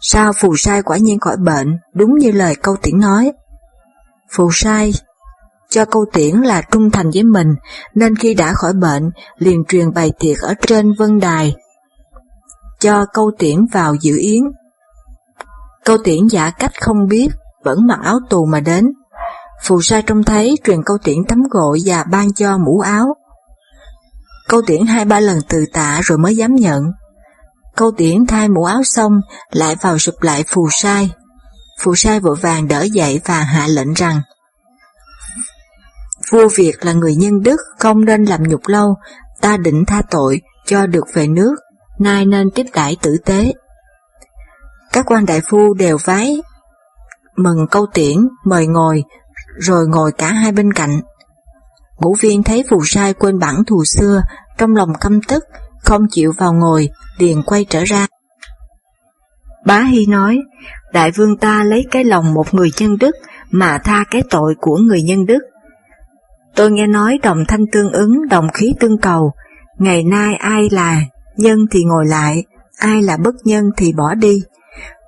Sao 0.00 0.32
phù 0.32 0.56
sai 0.56 0.82
quả 0.82 0.96
nhiên 0.96 1.20
khỏi 1.20 1.36
bệnh, 1.36 1.78
đúng 1.94 2.18
như 2.18 2.32
lời 2.32 2.56
câu 2.62 2.76
tiễn 2.82 3.00
nói. 3.00 3.32
Phù 4.30 4.50
sai 4.52 4.92
cho 5.68 5.84
câu 5.84 6.04
tiễn 6.12 6.36
là 6.36 6.62
trung 6.62 6.90
thành 6.90 7.10
với 7.14 7.22
mình, 7.22 7.54
nên 7.94 8.16
khi 8.16 8.34
đã 8.34 8.52
khỏi 8.52 8.72
bệnh, 8.72 9.10
liền 9.38 9.64
truyền 9.68 9.92
bài 9.92 10.12
tiệc 10.18 10.38
ở 10.38 10.54
trên 10.66 10.92
vân 10.98 11.20
đài, 11.20 11.54
cho 12.80 13.06
câu 13.12 13.30
tiễn 13.38 13.66
vào 13.72 13.94
dự 13.94 14.16
yến. 14.18 14.42
Câu 15.84 15.98
tiễn 16.04 16.26
giả 16.26 16.50
cách 16.50 16.72
không 16.80 17.06
biết, 17.08 17.28
vẫn 17.64 17.86
mặc 17.86 17.98
áo 18.02 18.18
tù 18.30 18.44
mà 18.44 18.60
đến. 18.60 18.92
Phù 19.64 19.80
sai 19.80 20.02
trông 20.02 20.24
thấy 20.24 20.54
truyền 20.64 20.82
câu 20.86 20.98
tiễn 21.04 21.24
tắm 21.28 21.42
gội 21.50 21.78
và 21.86 22.04
ban 22.10 22.32
cho 22.32 22.58
mũ 22.58 22.80
áo. 22.80 23.14
Câu 24.48 24.62
tiễn 24.66 24.86
hai 24.86 25.04
ba 25.04 25.20
lần 25.20 25.38
từ 25.48 25.64
tạ 25.72 26.00
rồi 26.04 26.18
mới 26.18 26.36
dám 26.36 26.54
nhận. 26.54 26.82
Câu 27.76 27.92
tiễn 27.96 28.26
thay 28.26 28.48
mũ 28.48 28.64
áo 28.64 28.82
xong 28.84 29.12
lại 29.50 29.76
vào 29.80 29.98
sụp 29.98 30.14
lại 30.22 30.44
phù 30.48 30.68
sai. 30.70 31.10
Phù 31.80 31.94
sai 31.94 32.20
vội 32.20 32.36
vàng 32.36 32.68
đỡ 32.68 32.82
dậy 32.82 33.20
và 33.24 33.42
hạ 33.42 33.66
lệnh 33.66 33.92
rằng 33.94 34.20
Vua 36.30 36.48
Việt 36.56 36.72
là 36.80 36.92
người 36.92 37.14
nhân 37.14 37.42
đức 37.42 37.60
không 37.78 38.04
nên 38.04 38.24
làm 38.24 38.42
nhục 38.42 38.60
lâu, 38.66 38.96
ta 39.40 39.56
định 39.56 39.84
tha 39.86 40.02
tội 40.10 40.40
cho 40.66 40.86
được 40.86 41.04
về 41.14 41.26
nước, 41.26 41.54
nay 41.98 42.26
nên 42.26 42.50
tiếp 42.50 42.66
đãi 42.74 42.96
tử 43.02 43.16
tế. 43.24 43.52
Các 44.92 45.04
quan 45.08 45.26
đại 45.26 45.40
phu 45.50 45.74
đều 45.74 45.98
vái 46.04 46.36
mừng 47.36 47.66
câu 47.70 47.86
tiễn, 47.94 48.16
mời 48.44 48.66
ngồi, 48.66 49.04
rồi 49.58 49.86
ngồi 49.88 50.12
cả 50.12 50.32
hai 50.32 50.52
bên 50.52 50.72
cạnh. 50.72 51.00
Ngũ 52.00 52.14
viên 52.20 52.42
thấy 52.42 52.64
phù 52.70 52.84
sai 52.84 53.14
quên 53.14 53.38
bản 53.38 53.64
thù 53.66 53.84
xưa, 53.84 54.22
trong 54.58 54.76
lòng 54.76 54.92
căm 55.00 55.20
tức, 55.28 55.44
không 55.82 56.02
chịu 56.10 56.32
vào 56.38 56.52
ngồi, 56.52 56.88
liền 57.18 57.42
quay 57.42 57.66
trở 57.70 57.84
ra. 57.84 58.06
Bá 59.66 59.80
Hy 59.80 60.06
nói, 60.06 60.38
đại 60.92 61.10
vương 61.10 61.36
ta 61.36 61.64
lấy 61.64 61.84
cái 61.90 62.04
lòng 62.04 62.34
một 62.34 62.54
người 62.54 62.70
nhân 62.78 62.96
đức 63.00 63.14
mà 63.50 63.78
tha 63.84 64.04
cái 64.10 64.22
tội 64.30 64.54
của 64.60 64.76
người 64.76 65.02
nhân 65.02 65.26
đức. 65.26 65.38
Tôi 66.56 66.70
nghe 66.70 66.86
nói 66.86 67.18
đồng 67.22 67.44
thanh 67.48 67.64
tương 67.72 67.92
ứng, 67.92 68.28
đồng 68.30 68.48
khí 68.54 68.74
tương 68.80 68.98
cầu, 68.98 69.32
ngày 69.78 70.02
nay 70.02 70.34
ai 70.34 70.68
là 70.70 71.00
nhân 71.36 71.58
thì 71.70 71.84
ngồi 71.84 72.06
lại, 72.06 72.44
ai 72.78 73.02
là 73.02 73.16
bất 73.16 73.34
nhân 73.44 73.64
thì 73.76 73.92
bỏ 73.92 74.14
đi. 74.14 74.42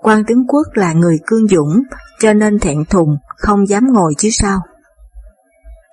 Quan 0.02 0.24
tướng 0.26 0.46
quốc 0.48 0.66
là 0.74 0.92
người 0.92 1.18
cương 1.26 1.48
dũng, 1.48 1.82
cho 2.20 2.32
nên 2.32 2.58
thẹn 2.58 2.84
thùng, 2.84 3.16
không 3.36 3.68
dám 3.68 3.84
ngồi 3.92 4.14
chứ 4.18 4.28
sao. 4.32 4.58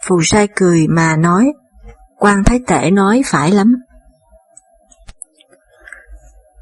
Phù 0.08 0.22
sai 0.22 0.48
cười 0.56 0.88
mà 0.88 1.16
nói, 1.16 1.54
quan 2.20 2.44
thái 2.44 2.60
tể 2.68 2.92
nói 2.92 3.22
phải 3.26 3.52
lắm. 3.52 3.76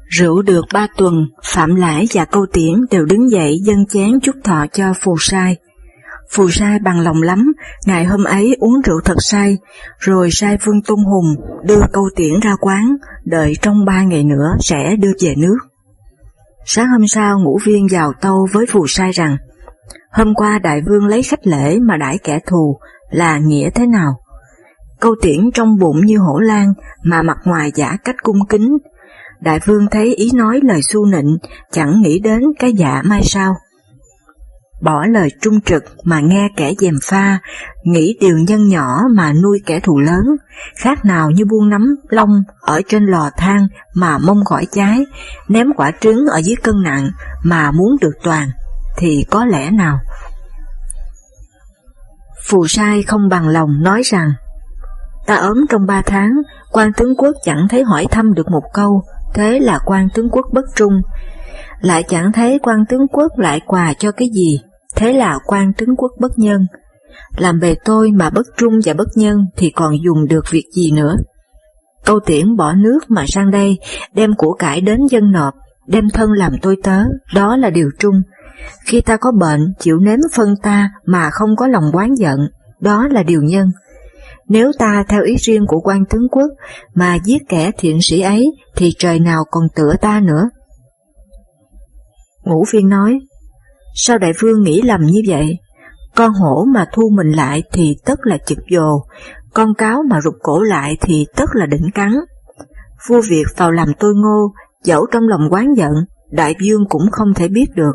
Rượu 0.08 0.42
được 0.42 0.64
ba 0.72 0.86
tuần, 0.96 1.14
Phạm 1.44 1.74
Lãi 1.74 2.06
và 2.14 2.24
Câu 2.24 2.46
Tiễn 2.52 2.74
đều 2.90 3.04
đứng 3.04 3.30
dậy 3.30 3.56
dân 3.64 3.86
chén 3.86 4.20
chúc 4.22 4.34
thọ 4.44 4.66
cho 4.72 4.92
phù 5.00 5.16
sai. 5.20 5.56
Phù 6.32 6.50
sai 6.50 6.78
bằng 6.84 7.00
lòng 7.00 7.22
lắm, 7.22 7.52
ngày 7.86 8.04
hôm 8.04 8.24
ấy 8.24 8.56
uống 8.60 8.80
rượu 8.84 9.00
thật 9.04 9.16
say, 9.18 9.58
rồi 9.98 10.28
sai 10.32 10.58
Vương 10.64 10.82
Tung 10.82 11.04
Hùng 11.04 11.34
đưa 11.64 11.80
Câu 11.92 12.08
Tiễn 12.16 12.40
ra 12.42 12.56
quán, 12.60 12.96
đợi 13.24 13.54
trong 13.62 13.84
ba 13.84 14.02
ngày 14.02 14.24
nữa 14.24 14.56
sẽ 14.60 14.96
đưa 14.96 15.12
về 15.20 15.34
nước. 15.36 15.56
Sáng 16.64 16.88
hôm 16.88 17.06
sau 17.08 17.38
ngũ 17.38 17.58
viên 17.64 17.86
vào 17.90 18.12
tâu 18.20 18.48
với 18.52 18.66
phù 18.66 18.86
sai 18.86 19.10
rằng, 19.10 19.36
hôm 20.12 20.34
qua 20.34 20.58
đại 20.58 20.80
vương 20.88 21.06
lấy 21.06 21.22
khách 21.22 21.46
lễ 21.46 21.78
mà 21.78 21.96
đãi 21.96 22.18
kẻ 22.18 22.38
thù 22.46 22.78
là 23.12 23.38
nghĩa 23.38 23.70
thế 23.70 23.86
nào? 23.86 24.12
Câu 25.00 25.14
tiễn 25.22 25.50
trong 25.54 25.78
bụng 25.78 26.06
như 26.06 26.18
hổ 26.18 26.38
lan 26.38 26.72
mà 27.04 27.22
mặt 27.22 27.38
ngoài 27.44 27.70
giả 27.74 27.96
cách 28.04 28.16
cung 28.22 28.46
kính. 28.48 28.78
Đại 29.40 29.60
vương 29.66 29.86
thấy 29.90 30.14
ý 30.14 30.30
nói 30.34 30.60
lời 30.62 30.80
su 30.82 31.06
nịnh, 31.06 31.38
chẳng 31.72 32.00
nghĩ 32.00 32.18
đến 32.18 32.42
cái 32.58 32.72
dạ 32.72 33.02
mai 33.04 33.22
sau. 33.22 33.54
Bỏ 34.82 35.06
lời 35.06 35.28
trung 35.40 35.60
trực 35.60 35.84
mà 36.04 36.20
nghe 36.20 36.48
kẻ 36.56 36.72
dèm 36.78 36.94
pha, 37.02 37.38
nghĩ 37.84 38.16
điều 38.20 38.38
nhân 38.38 38.68
nhỏ 38.68 39.00
mà 39.14 39.32
nuôi 39.32 39.58
kẻ 39.66 39.80
thù 39.80 39.98
lớn, 39.98 40.24
khác 40.78 41.04
nào 41.04 41.30
như 41.30 41.44
buông 41.44 41.68
nắm 41.68 41.96
lông 42.08 42.42
ở 42.60 42.80
trên 42.88 43.06
lò 43.06 43.30
than 43.36 43.66
mà 43.94 44.18
mong 44.18 44.42
gỏi 44.44 44.66
cháy, 44.72 45.04
ném 45.48 45.72
quả 45.76 45.92
trứng 46.00 46.26
ở 46.26 46.38
dưới 46.38 46.56
cân 46.62 46.74
nặng 46.84 47.10
mà 47.44 47.70
muốn 47.70 47.96
được 48.00 48.14
toàn, 48.24 48.48
thì 48.98 49.24
có 49.30 49.44
lẽ 49.44 49.70
nào? 49.70 49.98
Phù 52.48 52.66
sai 52.68 53.02
không 53.02 53.28
bằng 53.28 53.48
lòng 53.48 53.82
nói 53.82 54.02
rằng, 54.04 54.28
ta 55.26 55.34
ốm 55.34 55.66
trong 55.68 55.86
ba 55.86 56.02
tháng, 56.06 56.30
quan 56.72 56.92
tướng 56.96 57.16
quốc 57.16 57.32
chẳng 57.44 57.66
thấy 57.70 57.82
hỏi 57.82 58.06
thăm 58.10 58.34
được 58.34 58.50
một 58.50 58.62
câu, 58.74 59.02
thế 59.34 59.58
là 59.58 59.78
quan 59.84 60.08
tướng 60.14 60.30
quốc 60.30 60.46
bất 60.52 60.64
trung, 60.76 60.92
lại 61.80 62.02
chẳng 62.08 62.32
thấy 62.32 62.58
quan 62.62 62.84
tướng 62.88 63.08
quốc 63.12 63.38
lại 63.38 63.60
quà 63.66 63.92
cho 63.98 64.12
cái 64.12 64.28
gì, 64.34 64.60
thế 64.96 65.12
là 65.12 65.38
quan 65.46 65.72
tướng 65.72 65.96
quốc 65.96 66.10
bất 66.20 66.38
nhân. 66.38 66.66
Làm 67.36 67.60
bề 67.60 67.74
tôi 67.84 68.10
mà 68.10 68.30
bất 68.30 68.46
trung 68.56 68.74
và 68.84 68.94
bất 68.94 69.08
nhân 69.16 69.38
thì 69.56 69.70
còn 69.70 69.94
dùng 70.04 70.28
được 70.28 70.44
việc 70.50 70.64
gì 70.76 70.90
nữa. 70.90 71.16
Câu 72.04 72.20
tiễn 72.20 72.56
bỏ 72.56 72.72
nước 72.72 72.98
mà 73.08 73.24
sang 73.28 73.50
đây, 73.50 73.78
đem 74.14 74.34
của 74.34 74.54
cải 74.54 74.80
đến 74.80 75.00
dân 75.10 75.32
nộp, 75.32 75.54
đem 75.86 76.04
thân 76.10 76.32
làm 76.32 76.52
tôi 76.62 76.76
tớ, 76.82 76.98
đó 77.34 77.56
là 77.56 77.70
điều 77.70 77.90
trung. 77.98 78.22
Khi 78.86 79.00
ta 79.00 79.16
có 79.16 79.32
bệnh, 79.40 79.74
chịu 79.78 79.98
nếm 79.98 80.18
phân 80.36 80.54
ta 80.62 80.90
mà 81.06 81.30
không 81.30 81.56
có 81.56 81.66
lòng 81.66 81.90
quán 81.92 82.14
giận, 82.14 82.38
đó 82.80 83.08
là 83.10 83.22
điều 83.22 83.42
nhân. 83.42 83.70
Nếu 84.48 84.72
ta 84.78 85.04
theo 85.08 85.22
ý 85.22 85.36
riêng 85.36 85.66
của 85.66 85.80
quan 85.80 86.04
tướng 86.10 86.28
quốc 86.30 86.48
mà 86.94 87.18
giết 87.24 87.42
kẻ 87.48 87.70
thiện 87.78 87.98
sĩ 88.02 88.20
ấy 88.20 88.52
thì 88.76 88.92
trời 88.98 89.18
nào 89.18 89.44
còn 89.50 89.64
tựa 89.74 89.94
ta 90.00 90.20
nữa. 90.20 90.48
Ngũ 92.44 92.64
phiên 92.68 92.88
nói, 92.88 93.18
sao 93.94 94.18
đại 94.18 94.32
vương 94.40 94.62
nghĩ 94.62 94.82
lầm 94.82 95.00
như 95.06 95.22
vậy? 95.28 95.58
Con 96.16 96.32
hổ 96.32 96.64
mà 96.74 96.84
thu 96.92 97.10
mình 97.16 97.30
lại 97.30 97.62
thì 97.72 97.96
tất 98.04 98.18
là 98.22 98.38
chụp 98.46 98.58
dồ, 98.70 99.04
con 99.54 99.74
cáo 99.74 100.02
mà 100.10 100.20
rụt 100.20 100.34
cổ 100.42 100.62
lại 100.62 100.96
thì 101.00 101.26
tất 101.36 101.50
là 101.54 101.66
đỉnh 101.66 101.90
cắn. 101.94 102.12
Vua 103.08 103.20
Việt 103.28 103.44
vào 103.56 103.70
làm 103.70 103.88
tôi 103.98 104.14
ngô, 104.14 104.52
dẫu 104.84 105.06
trong 105.12 105.28
lòng 105.28 105.48
quán 105.50 105.74
giận, 105.76 105.92
đại 106.30 106.54
vương 106.62 106.88
cũng 106.88 107.10
không 107.10 107.34
thể 107.34 107.48
biết 107.48 107.66
được. 107.74 107.92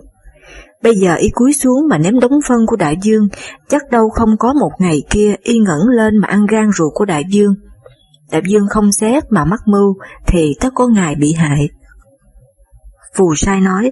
Bây 0.83 0.95
giờ 0.95 1.15
y 1.15 1.29
cúi 1.29 1.53
xuống 1.53 1.87
mà 1.89 1.97
ném 1.97 2.19
đống 2.19 2.39
phân 2.47 2.65
của 2.67 2.75
đại 2.75 2.95
dương, 3.01 3.27
chắc 3.69 3.81
đâu 3.91 4.09
không 4.09 4.37
có 4.39 4.53
một 4.53 4.71
ngày 4.79 5.01
kia 5.09 5.35
y 5.43 5.59
ngẩng 5.59 5.87
lên 5.89 6.17
mà 6.17 6.27
ăn 6.27 6.45
gan 6.45 6.69
ruột 6.77 6.91
của 6.93 7.05
đại 7.05 7.23
dương. 7.29 7.53
Đại 8.31 8.41
dương 8.47 8.67
không 8.69 8.91
xét 8.91 9.23
mà 9.29 9.45
mắc 9.45 9.59
mưu 9.65 9.93
thì 10.27 10.55
tất 10.61 10.69
có 10.75 10.87
ngày 10.87 11.15
bị 11.15 11.33
hại. 11.33 11.69
Phù 13.15 13.35
sai 13.35 13.61
nói, 13.61 13.91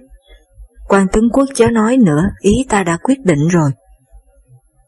quan 0.88 1.06
tướng 1.12 1.30
quốc 1.32 1.48
chớ 1.54 1.70
nói 1.70 1.96
nữa, 1.96 2.22
ý 2.40 2.66
ta 2.68 2.82
đã 2.82 2.96
quyết 3.02 3.18
định 3.24 3.48
rồi. 3.48 3.70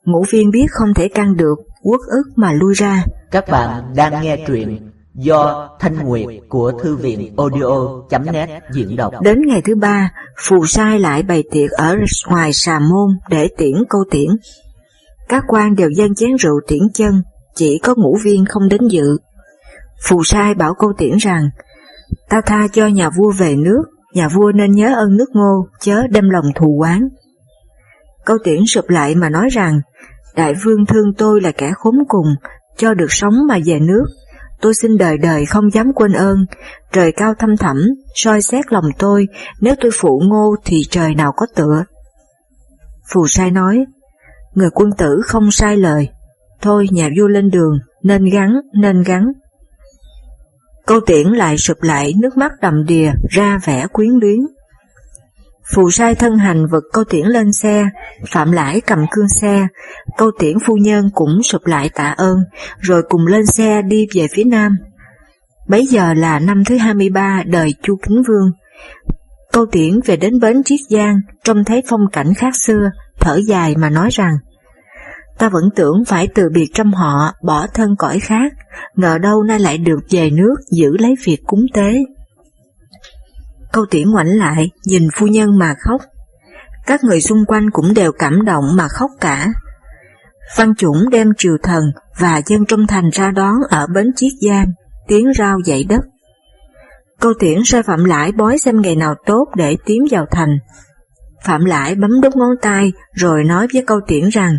Ngũ 0.05 0.25
viên 0.31 0.51
biết 0.51 0.67
không 0.71 0.95
thể 0.95 1.09
can 1.09 1.37
được, 1.37 1.59
quốc 1.83 2.01
ức 2.09 2.25
mà 2.37 2.53
lui 2.53 2.75
ra. 2.75 3.05
Các 3.31 3.49
bạn 3.49 3.83
đang 3.97 4.23
nghe 4.23 4.45
truyện 4.47 4.91
do 5.19 5.69
Thanh 5.81 5.97
Nguyệt 6.05 6.27
của 6.49 6.73
Thư 6.83 6.97
viện 6.97 7.35
audio.net 7.37 8.63
diễn 8.73 8.97
đọc. 8.97 9.15
Đến 9.23 9.39
ngày 9.47 9.63
thứ 9.65 9.75
ba, 9.77 10.13
phù 10.39 10.67
sai 10.67 10.99
lại 10.99 11.23
bày 11.23 11.45
tiệc 11.51 11.71
ở 11.71 11.97
ngoài 12.29 12.51
xà 12.53 12.79
môn 12.79 13.11
để 13.31 13.49
tiễn 13.59 13.75
câu 13.89 14.05
tiễn. 14.11 14.29
Các 15.29 15.45
quan 15.49 15.75
đều 15.75 15.91
dân 15.91 16.15
chén 16.15 16.37
rượu 16.37 16.61
tiễn 16.69 16.83
chân, 16.95 17.23
chỉ 17.55 17.79
có 17.79 17.95
ngũ 17.97 18.17
viên 18.25 18.45
không 18.45 18.69
đến 18.69 18.81
dự. 18.89 19.17
Phù 20.09 20.25
sai 20.25 20.55
bảo 20.55 20.75
câu 20.79 20.93
tiễn 20.99 21.17
rằng, 21.17 21.49
ta 22.29 22.41
tha 22.47 22.67
cho 22.73 22.87
nhà 22.87 23.11
vua 23.11 23.33
về 23.39 23.57
nước, 23.57 23.83
nhà 24.15 24.29
vua 24.29 24.53
nên 24.53 24.73
nhớ 24.73 24.95
ơn 24.97 25.17
nước 25.17 25.29
ngô, 25.33 25.69
chớ 25.81 26.03
đem 26.11 26.31
lòng 26.31 26.47
thù 26.55 26.81
oán 26.81 27.09
Câu 28.25 28.39
tiễn 28.45 28.67
sụp 28.67 28.89
lại 28.89 29.15
mà 29.15 29.29
nói 29.29 29.49
rằng, 29.53 29.81
đại 30.37 30.55
vương 30.65 30.87
thương 30.87 31.15
tôi 31.19 31.41
là 31.41 31.53
kẻ 31.53 31.73
khốn 31.77 31.95
cùng, 32.09 32.27
cho 32.77 32.95
được 32.95 33.13
sống 33.13 33.35
mà 33.49 33.59
về 33.65 33.79
nước, 33.81 34.05
tôi 34.61 34.75
xin 34.75 34.97
đời 34.97 35.19
đời 35.19 35.47
không 35.47 35.71
dám 35.71 35.93
quên 35.95 36.13
ơn, 36.13 36.37
trời 36.93 37.13
cao 37.13 37.35
thâm 37.39 37.57
thẳm, 37.57 37.77
soi 38.15 38.43
xét 38.43 38.73
lòng 38.73 38.85
tôi, 38.99 39.27
nếu 39.61 39.75
tôi 39.81 39.91
phụ 39.95 40.23
ngô 40.25 40.57
thì 40.65 40.83
trời 40.91 41.15
nào 41.15 41.33
có 41.37 41.47
tựa. 41.55 41.85
Phù 43.13 43.27
sai 43.27 43.51
nói, 43.51 43.85
người 44.55 44.71
quân 44.71 44.91
tử 44.99 45.21
không 45.25 45.51
sai 45.51 45.77
lời, 45.77 46.09
thôi 46.63 46.87
nhà 46.91 47.09
vua 47.19 47.29
lên 47.29 47.51
đường, 47.51 47.79
nên 48.03 48.25
gắn, 48.25 48.55
nên 48.81 49.03
gắn. 49.03 49.25
Câu 50.87 51.01
tiễn 51.07 51.27
lại 51.27 51.59
sụp 51.59 51.83
lại 51.83 52.13
nước 52.21 52.37
mắt 52.37 52.53
đầm 52.63 52.85
đìa 52.85 53.13
ra 53.31 53.59
vẻ 53.65 53.87
quyến 53.93 54.11
luyến. 54.11 54.39
Phù 55.75 55.91
sai 55.91 56.15
thân 56.15 56.39
hành 56.39 56.67
vật 56.67 56.85
câu 56.93 57.05
tiễn 57.05 57.27
lên 57.27 57.53
xe, 57.53 57.89
phạm 58.29 58.53
lãi 58.53 58.81
cầm 58.81 58.99
cương 59.11 59.29
xe, 59.29 59.67
câu 60.19 60.31
tiễn 60.39 60.59
phu 60.67 60.77
nhân 60.77 61.11
cũng 61.15 61.43
sụp 61.43 61.67
lại 61.67 61.91
tạ 61.95 62.15
ơn, 62.17 62.39
rồi 62.79 63.03
cùng 63.09 63.27
lên 63.27 63.47
xe 63.47 63.83
đi 63.83 64.07
về 64.15 64.27
phía 64.35 64.45
nam. 64.45 64.77
Bấy 65.69 65.87
giờ 65.87 66.15
là 66.15 66.39
năm 66.39 66.65
thứ 66.65 66.77
23 66.77 67.43
đời 67.47 67.75
Chu 67.83 67.97
Kính 68.03 68.23
Vương. 68.29 68.51
Câu 69.53 69.67
tiễn 69.73 70.01
về 70.05 70.17
đến 70.17 70.41
bến 70.41 70.63
Triết 70.65 70.81
Giang, 70.91 71.21
trông 71.45 71.65
thấy 71.65 71.83
phong 71.89 72.01
cảnh 72.13 72.35
khác 72.35 72.55
xưa, 72.57 72.91
thở 73.21 73.41
dài 73.47 73.75
mà 73.77 73.91
nói 73.91 74.09
rằng, 74.13 74.35
ta 75.39 75.49
vẫn 75.49 75.65
tưởng 75.77 76.05
phải 76.07 76.29
từ 76.35 76.49
biệt 76.55 76.69
trong 76.75 76.93
họ, 76.93 77.33
bỏ 77.45 77.67
thân 77.75 77.97
cõi 77.99 78.21
khác, 78.21 78.53
ngờ 78.97 79.19
đâu 79.19 79.43
nay 79.43 79.59
lại 79.59 79.79
được 79.79 80.01
về 80.11 80.31
nước 80.31 80.55
giữ 80.71 80.97
lấy 80.99 81.15
việc 81.27 81.39
cúng 81.47 81.67
tế. 81.75 82.05
Câu 83.73 83.87
tiễn 83.91 84.11
ngoảnh 84.11 84.39
lại, 84.39 84.71
nhìn 84.87 85.03
phu 85.17 85.27
nhân 85.27 85.59
mà 85.59 85.75
khóc. 85.79 86.01
Các 86.87 87.05
người 87.05 87.21
xung 87.21 87.45
quanh 87.47 87.71
cũng 87.71 87.95
đều 87.95 88.13
cảm 88.13 88.45
động 88.45 88.65
mà 88.77 88.89
khóc 88.89 89.11
cả. 89.21 89.47
Văn 90.57 90.75
Chủng 90.75 91.11
đem 91.11 91.33
triều 91.39 91.57
thần 91.63 91.83
và 92.19 92.43
dân 92.47 92.65
trong 92.69 92.87
thành 92.87 93.11
ra 93.13 93.31
đón 93.31 93.55
ở 93.71 93.87
bến 93.95 94.07
Chiết 94.17 94.33
Giang, 94.41 94.67
tiếng 95.09 95.33
rao 95.39 95.59
dậy 95.65 95.85
đất. 95.89 96.01
Câu 97.21 97.33
tiễn 97.39 97.59
sai 97.65 97.83
Phạm 97.83 98.05
Lãi 98.05 98.33
bói 98.33 98.59
xem 98.59 98.81
ngày 98.81 98.97
nào 98.97 99.15
tốt 99.27 99.47
để 99.57 99.77
tiến 99.85 100.05
vào 100.11 100.27
thành. 100.31 100.59
Phạm 101.45 101.65
Lãi 101.65 101.95
bấm 101.95 102.21
đốt 102.21 102.37
ngón 102.37 102.51
tay 102.63 102.93
rồi 103.13 103.45
nói 103.45 103.67
với 103.73 103.85
câu 103.87 104.01
tiễn 104.07 104.29
rằng, 104.29 104.59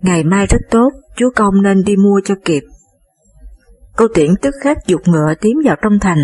ngày 0.00 0.24
mai 0.24 0.46
rất 0.46 0.58
tốt, 0.70 0.90
chúa 1.16 1.30
công 1.36 1.62
nên 1.62 1.82
đi 1.84 1.96
mua 1.96 2.20
cho 2.24 2.34
kịp. 2.44 2.62
Câu 3.96 4.08
tiễn 4.14 4.30
tức 4.42 4.54
khắc 4.62 4.76
dục 4.86 5.00
ngựa 5.04 5.34
tiến 5.40 5.54
vào 5.64 5.76
trong 5.82 5.98
thành, 5.98 6.18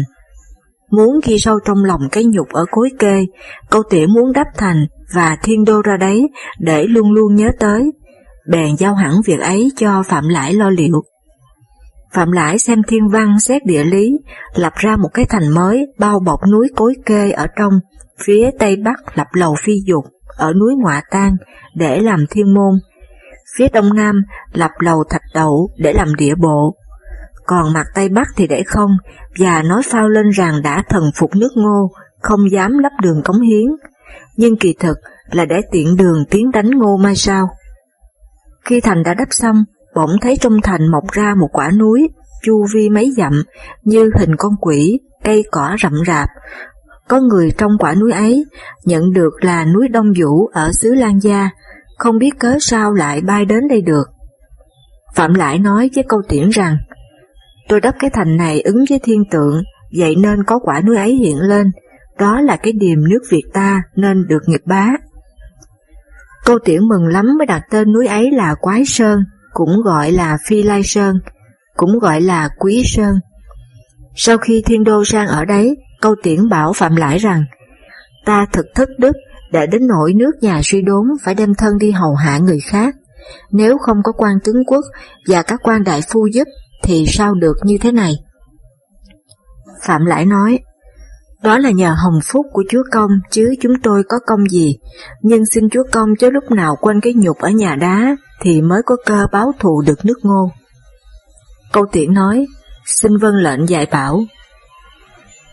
muốn 0.91 1.21
ghi 1.27 1.39
sâu 1.39 1.59
trong 1.65 1.85
lòng 1.85 2.01
cái 2.13 2.25
nhục 2.25 2.49
ở 2.49 2.65
cối 2.71 2.91
kê, 2.99 3.25
câu 3.71 3.83
tỉa 3.91 4.07
muốn 4.07 4.33
đắp 4.33 4.47
thành 4.57 4.87
và 5.15 5.37
thiên 5.43 5.65
đô 5.65 5.83
ra 5.83 5.97
đấy 5.97 6.23
để 6.59 6.85
luôn 6.85 7.13
luôn 7.13 7.35
nhớ 7.35 7.49
tới, 7.59 7.91
bèn 8.51 8.77
giao 8.77 8.95
hẳn 8.95 9.13
việc 9.27 9.41
ấy 9.41 9.71
cho 9.77 10.03
Phạm 10.03 10.29
Lãi 10.29 10.55
lo 10.55 10.71
liệu. 10.71 11.03
Phạm 12.13 12.33
Lãi 12.33 12.59
xem 12.59 12.83
thiên 12.89 13.09
văn 13.09 13.41
xét 13.41 13.65
địa 13.67 13.85
lý, 13.85 14.11
lập 14.55 14.73
ra 14.77 14.97
một 14.97 15.09
cái 15.15 15.25
thành 15.29 15.55
mới 15.55 15.87
bao 15.99 16.21
bọc 16.21 16.41
núi 16.53 16.69
cối 16.77 16.95
kê 17.07 17.31
ở 17.31 17.47
trong, 17.59 17.73
phía 18.25 18.51
tây 18.59 18.77
bắc 18.85 19.19
lập 19.19 19.27
lầu 19.33 19.55
phi 19.65 19.73
dục, 19.87 20.05
ở 20.37 20.53
núi 20.53 20.75
Ngoạ 20.83 21.03
Tan 21.11 21.33
để 21.75 22.01
làm 22.01 22.25
thiên 22.31 22.55
môn, 22.55 22.79
phía 23.59 23.69
đông 23.69 23.95
nam 23.95 24.23
lập 24.53 24.71
lầu 24.79 25.05
thạch 25.11 25.23
đậu 25.35 25.69
để 25.79 25.93
làm 25.93 26.15
địa 26.15 26.35
bộ, 26.35 26.75
còn 27.49 27.73
mặt 27.73 27.87
Tây 27.95 28.09
Bắc 28.09 28.29
thì 28.37 28.47
để 28.47 28.63
không, 28.67 28.91
và 29.39 29.63
nói 29.63 29.83
phao 29.91 30.09
lên 30.09 30.31
rằng 30.31 30.63
đã 30.63 30.83
thần 30.89 31.11
phục 31.15 31.31
nước 31.37 31.51
ngô, 31.55 31.91
không 32.21 32.51
dám 32.51 32.79
lấp 32.79 32.93
đường 33.03 33.23
cống 33.25 33.41
hiến, 33.41 33.67
nhưng 34.37 34.57
kỳ 34.57 34.75
thực 34.81 34.99
là 35.31 35.45
để 35.45 35.61
tiện 35.73 35.97
đường 35.97 36.25
tiến 36.31 36.51
đánh 36.51 36.71
ngô 36.71 36.97
mai 36.97 37.17
sau. 37.17 37.49
Khi 38.65 38.81
thành 38.81 39.03
đã 39.03 39.15
đắp 39.15 39.29
xong, 39.31 39.65
bỗng 39.95 40.11
thấy 40.21 40.37
trong 40.41 40.61
thành 40.63 40.91
mọc 40.91 41.13
ra 41.13 41.35
một 41.41 41.49
quả 41.53 41.71
núi, 41.71 42.09
chu 42.43 42.67
vi 42.75 42.89
mấy 42.89 43.13
dặm, 43.17 43.43
như 43.83 44.11
hình 44.19 44.37
con 44.37 44.53
quỷ, 44.61 45.01
cây 45.25 45.45
cỏ 45.51 45.77
rậm 45.83 45.93
rạp. 46.07 46.29
Có 47.09 47.21
người 47.21 47.51
trong 47.59 47.73
quả 47.79 47.95
núi 47.95 48.13
ấy 48.13 48.45
nhận 48.85 49.13
được 49.13 49.33
là 49.41 49.65
núi 49.65 49.89
Đông 49.89 50.13
Vũ 50.21 50.47
ở 50.47 50.73
xứ 50.73 50.95
Lan 50.95 51.19
Gia, 51.19 51.51
không 51.99 52.19
biết 52.19 52.31
cớ 52.39 52.57
sao 52.61 52.95
lại 52.95 53.21
bay 53.21 53.45
đến 53.45 53.69
đây 53.69 53.83
được. 53.83 54.05
Phạm 55.15 55.35
Lại 55.35 55.59
nói 55.59 55.91
với 55.95 56.05
câu 56.09 56.23
tiễn 56.29 56.49
rằng, 56.49 56.77
Tôi 57.69 57.81
đắp 57.81 57.95
cái 57.99 58.11
thành 58.11 58.37
này 58.37 58.61
ứng 58.61 58.85
với 58.91 58.99
thiên 58.99 59.25
tượng, 59.31 59.63
vậy 59.99 60.17
nên 60.17 60.45
có 60.45 60.59
quả 60.59 60.81
núi 60.81 60.97
ấy 60.97 61.15
hiện 61.15 61.39
lên, 61.39 61.71
đó 62.19 62.41
là 62.41 62.57
cái 62.57 62.73
điềm 62.73 63.09
nước 63.09 63.21
Việt 63.31 63.45
ta 63.53 63.83
nên 63.97 64.27
được 64.29 64.43
nghiệp 64.47 64.61
bá. 64.67 64.89
Câu 66.45 66.59
Tiểu 66.65 66.83
mừng 66.89 67.07
lắm 67.07 67.27
mới 67.39 67.47
đặt 67.47 67.63
tên 67.71 67.93
núi 67.93 68.07
ấy 68.07 68.31
là 68.31 68.55
Quái 68.61 68.85
Sơn, 68.85 69.21
cũng 69.53 69.83
gọi 69.85 70.13
là 70.13 70.39
Phi 70.47 70.63
Lai 70.63 70.83
Sơn, 70.83 71.17
cũng 71.77 71.99
gọi 71.99 72.21
là 72.21 72.49
Quý 72.59 72.83
Sơn. 72.87 73.15
Sau 74.15 74.39
khi 74.39 74.63
thiên 74.67 74.85
đô 74.85 75.05
sang 75.05 75.27
ở 75.27 75.45
đấy, 75.45 75.77
câu 76.01 76.15
tiễn 76.23 76.49
bảo 76.49 76.73
Phạm 76.73 76.97
Lãi 76.97 77.19
rằng, 77.19 77.45
ta 78.25 78.47
thực 78.53 78.67
thất 78.75 78.89
đức 78.99 79.13
để 79.53 79.67
đến 79.67 79.87
nỗi 79.87 80.15
nước 80.15 80.33
nhà 80.41 80.61
suy 80.65 80.83
đốn 80.83 81.05
phải 81.23 81.35
đem 81.35 81.55
thân 81.55 81.79
đi 81.79 81.91
hầu 81.91 82.15
hạ 82.15 82.39
người 82.39 82.61
khác. 82.61 82.95
Nếu 83.51 83.79
không 83.79 83.97
có 84.05 84.13
quan 84.13 84.35
tướng 84.45 84.65
quốc 84.67 84.85
và 85.27 85.43
các 85.43 85.61
quan 85.63 85.85
đại 85.85 86.01
phu 86.13 86.27
giúp 86.33 86.45
thì 86.89 87.05
sao 87.09 87.35
được 87.35 87.57
như 87.65 87.79
thế 87.81 87.93
này? 87.93 88.15
Phạm 89.83 90.05
Lãi 90.05 90.27
nói, 90.27 90.59
đó 91.43 91.59
là 91.59 91.71
nhờ 91.71 91.95
hồng 92.05 92.21
phúc 92.25 92.47
của 92.53 92.65
Chúa 92.71 92.83
Công 92.93 93.11
chứ 93.31 93.55
chúng 93.61 93.73
tôi 93.83 94.03
có 94.09 94.19
công 94.27 94.49
gì, 94.51 94.77
nhưng 95.23 95.43
xin 95.55 95.71
Chúa 95.71 95.83
Công 95.93 96.09
chớ 96.19 96.31
lúc 96.31 96.51
nào 96.51 96.77
quên 96.81 97.01
cái 97.01 97.15
nhục 97.17 97.39
ở 97.39 97.49
nhà 97.49 97.75
đá 97.75 98.17
thì 98.41 98.63
mới 98.63 98.83
có 98.87 98.97
cơ 99.07 99.27
báo 99.33 99.53
thù 99.59 99.83
được 99.87 100.05
nước 100.05 100.19
ngô. 100.23 100.51
Câu 101.73 101.87
tiễn 101.93 102.15
nói, 102.15 102.47
xin 102.87 103.17
vâng 103.17 103.35
lệnh 103.35 103.69
dạy 103.69 103.87
bảo. 103.87 104.21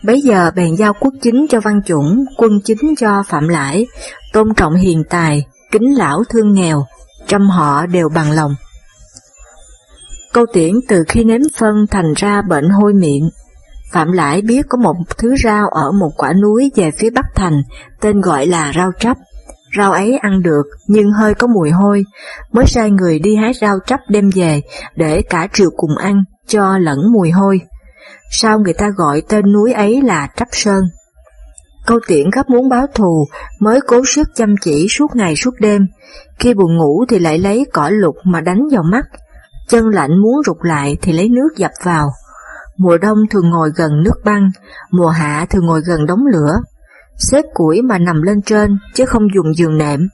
Bấy 0.04 0.20
giờ 0.20 0.50
bèn 0.56 0.76
giao 0.76 0.92
quốc 1.00 1.14
chính 1.22 1.46
cho 1.50 1.60
văn 1.60 1.80
chủng, 1.86 2.24
quân 2.36 2.52
chính 2.64 2.94
cho 2.96 3.22
phạm 3.26 3.48
lãi, 3.48 3.86
tôn 4.32 4.54
trọng 4.56 4.74
hiền 4.74 5.02
tài, 5.10 5.46
kính 5.72 5.96
lão 5.96 6.24
thương 6.28 6.52
nghèo, 6.52 6.84
trăm 7.26 7.48
họ 7.48 7.86
đều 7.86 8.08
bằng 8.14 8.32
lòng. 8.32 8.54
Câu 10.36 10.46
tiễn 10.52 10.74
từ 10.88 11.04
khi 11.08 11.24
nếm 11.24 11.40
phân 11.58 11.86
thành 11.90 12.12
ra 12.16 12.42
bệnh 12.42 12.68
hôi 12.68 12.94
miệng, 12.94 13.30
Phạm 13.92 14.12
Lãi 14.12 14.42
biết 14.42 14.66
có 14.68 14.78
một 14.78 14.94
thứ 15.18 15.34
rau 15.44 15.68
ở 15.68 15.92
một 15.92 16.10
quả 16.16 16.32
núi 16.42 16.70
về 16.76 16.90
phía 16.98 17.10
bắc 17.10 17.24
thành, 17.34 17.62
tên 18.00 18.20
gọi 18.20 18.46
là 18.46 18.72
rau 18.76 18.90
trắp. 19.00 19.16
Rau 19.78 19.92
ấy 19.92 20.18
ăn 20.18 20.42
được, 20.42 20.62
nhưng 20.88 21.10
hơi 21.10 21.34
có 21.34 21.46
mùi 21.46 21.70
hôi, 21.70 22.04
mới 22.52 22.66
sai 22.66 22.90
người 22.90 23.18
đi 23.18 23.36
hái 23.36 23.52
rau 23.60 23.78
trắp 23.86 24.00
đem 24.08 24.30
về, 24.34 24.62
để 24.96 25.22
cả 25.22 25.48
triều 25.52 25.70
cùng 25.76 25.96
ăn, 25.96 26.24
cho 26.46 26.78
lẫn 26.78 26.98
mùi 27.12 27.30
hôi. 27.30 27.60
Sao 28.30 28.58
người 28.58 28.74
ta 28.74 28.90
gọi 28.96 29.22
tên 29.28 29.52
núi 29.52 29.72
ấy 29.72 30.02
là 30.02 30.28
Trắp 30.36 30.48
Sơn? 30.52 30.84
Câu 31.86 32.00
tiễn 32.06 32.30
gấp 32.30 32.50
muốn 32.50 32.68
báo 32.68 32.86
thù, 32.94 33.26
mới 33.60 33.80
cố 33.86 34.04
sức 34.04 34.28
chăm 34.34 34.54
chỉ 34.60 34.86
suốt 34.90 35.16
ngày 35.16 35.36
suốt 35.36 35.54
đêm, 35.60 35.86
khi 36.38 36.54
buồn 36.54 36.76
ngủ 36.76 37.04
thì 37.08 37.18
lại 37.18 37.38
lấy 37.38 37.66
cỏ 37.72 37.90
lục 37.92 38.14
mà 38.24 38.40
đánh 38.40 38.60
vào 38.72 38.82
mắt, 38.82 39.04
chân 39.68 39.84
lạnh 39.88 40.22
muốn 40.22 40.42
rụt 40.46 40.56
lại 40.62 40.96
thì 41.02 41.12
lấy 41.12 41.28
nước 41.28 41.48
dập 41.56 41.70
vào. 41.84 42.08
Mùa 42.76 42.98
đông 42.98 43.18
thường 43.30 43.50
ngồi 43.50 43.70
gần 43.76 44.02
nước 44.02 44.24
băng, 44.24 44.50
mùa 44.90 45.08
hạ 45.08 45.46
thường 45.50 45.66
ngồi 45.66 45.80
gần 45.86 46.06
đống 46.06 46.26
lửa, 46.32 46.52
xếp 47.18 47.42
củi 47.54 47.82
mà 47.82 47.98
nằm 47.98 48.22
lên 48.22 48.42
trên 48.42 48.78
chứ 48.94 49.04
không 49.06 49.22
dùng 49.34 49.56
giường 49.56 49.78
nệm. 49.78 50.08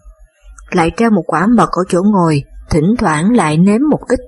Lại 0.71 0.91
treo 0.97 1.11
một 1.11 1.23
quả 1.27 1.47
mật 1.47 1.69
ở 1.71 1.83
chỗ 1.89 2.03
ngồi, 2.03 2.43
thỉnh 2.71 2.95
thoảng 2.99 3.37
lại 3.37 3.59
nếm 3.59 3.81
một 3.91 4.01
ít. 4.09 4.21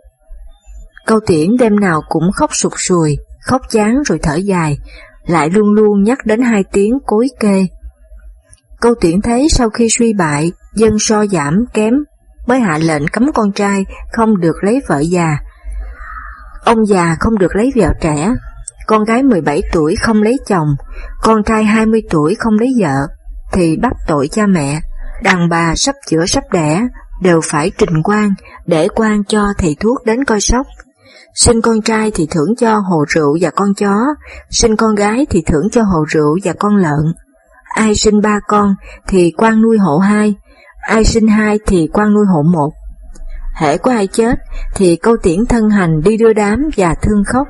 Câu 1.06 1.20
tiễn 1.26 1.56
đêm 1.58 1.80
nào 1.80 2.02
cũng 2.08 2.32
khóc 2.32 2.50
sụt 2.54 2.72
sùi, 2.76 3.16
khóc 3.46 3.62
chán 3.70 4.02
rồi 4.06 4.18
thở 4.22 4.34
dài, 4.34 4.78
lại 5.26 5.50
luôn 5.50 5.72
luôn 5.72 6.02
nhắc 6.02 6.18
đến 6.24 6.42
hai 6.42 6.64
tiếng 6.72 6.98
cối 7.06 7.28
kê. 7.40 7.66
Câu 8.80 8.94
tiễn 9.00 9.20
thấy 9.20 9.48
sau 9.48 9.70
khi 9.70 9.88
suy 9.90 10.12
bại, 10.12 10.52
dân 10.74 10.98
so 10.98 11.26
giảm 11.26 11.64
kém, 11.74 11.94
mới 12.46 12.60
hạ 12.60 12.78
lệnh 12.78 13.08
cấm 13.08 13.32
con 13.34 13.52
trai 13.52 13.84
không 14.12 14.40
được 14.40 14.56
lấy 14.64 14.80
vợ 14.88 14.98
già, 14.98 15.38
Ông 16.64 16.86
già 16.86 17.16
không 17.20 17.38
được 17.38 17.56
lấy 17.56 17.72
vợ 17.76 17.92
trẻ, 18.00 18.32
con 18.86 19.04
gái 19.04 19.22
17 19.22 19.62
tuổi 19.72 19.96
không 19.96 20.22
lấy 20.22 20.36
chồng, 20.46 20.68
con 21.22 21.44
trai 21.44 21.64
20 21.64 22.02
tuổi 22.10 22.34
không 22.38 22.54
lấy 22.58 22.68
vợ, 22.80 23.06
thì 23.52 23.76
bắt 23.76 23.92
tội 24.06 24.28
cha 24.28 24.46
mẹ, 24.46 24.80
đàn 25.22 25.48
bà 25.48 25.74
sắp 25.76 25.94
chữa 26.06 26.26
sắp 26.26 26.44
đẻ 26.52 26.82
đều 27.22 27.40
phải 27.44 27.70
trình 27.78 28.02
quan 28.04 28.34
để 28.66 28.88
quan 28.94 29.24
cho 29.24 29.52
thầy 29.58 29.76
thuốc 29.80 30.06
đến 30.06 30.24
coi 30.24 30.40
sóc. 30.40 30.66
Sinh 31.34 31.60
con 31.62 31.82
trai 31.82 32.10
thì 32.14 32.26
thưởng 32.30 32.54
cho 32.58 32.78
hồ 32.78 33.04
rượu 33.08 33.38
và 33.40 33.50
con 33.50 33.74
chó, 33.74 34.14
sinh 34.50 34.76
con 34.76 34.94
gái 34.94 35.26
thì 35.30 35.42
thưởng 35.46 35.68
cho 35.72 35.82
hồ 35.82 36.04
rượu 36.08 36.38
và 36.44 36.52
con 36.58 36.76
lợn. 36.76 37.14
Ai 37.74 37.94
sinh 37.94 38.20
ba 38.20 38.40
con 38.48 38.74
thì 39.08 39.32
quan 39.36 39.62
nuôi 39.62 39.78
hộ 39.78 39.98
hai, 39.98 40.34
ai 40.88 41.04
sinh 41.04 41.28
hai 41.28 41.58
thì 41.66 41.88
quan 41.92 42.14
nuôi 42.14 42.24
hộ 42.26 42.42
một 42.42 42.70
hễ 43.54 43.78
có 43.78 43.90
ai 43.90 44.06
chết 44.06 44.34
thì 44.74 44.96
câu 44.96 45.16
tiễn 45.22 45.46
thân 45.46 45.70
hành 45.70 46.00
đi 46.00 46.16
đưa 46.16 46.32
đám 46.32 46.70
và 46.76 46.94
thương 47.02 47.24
khóc. 47.26 47.48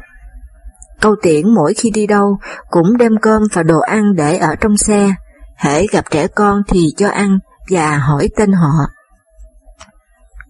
Câu 1.00 1.14
tiễn 1.22 1.54
mỗi 1.54 1.74
khi 1.74 1.90
đi 1.90 2.06
đâu 2.06 2.38
cũng 2.70 2.96
đem 2.96 3.12
cơm 3.22 3.42
và 3.52 3.62
đồ 3.62 3.80
ăn 3.80 4.14
để 4.16 4.36
ở 4.36 4.54
trong 4.60 4.76
xe, 4.76 5.14
hễ 5.56 5.86
gặp 5.86 6.04
trẻ 6.10 6.26
con 6.26 6.62
thì 6.68 6.86
cho 6.96 7.08
ăn 7.08 7.38
và 7.70 7.98
hỏi 7.98 8.28
tên 8.36 8.52
họ. 8.52 8.86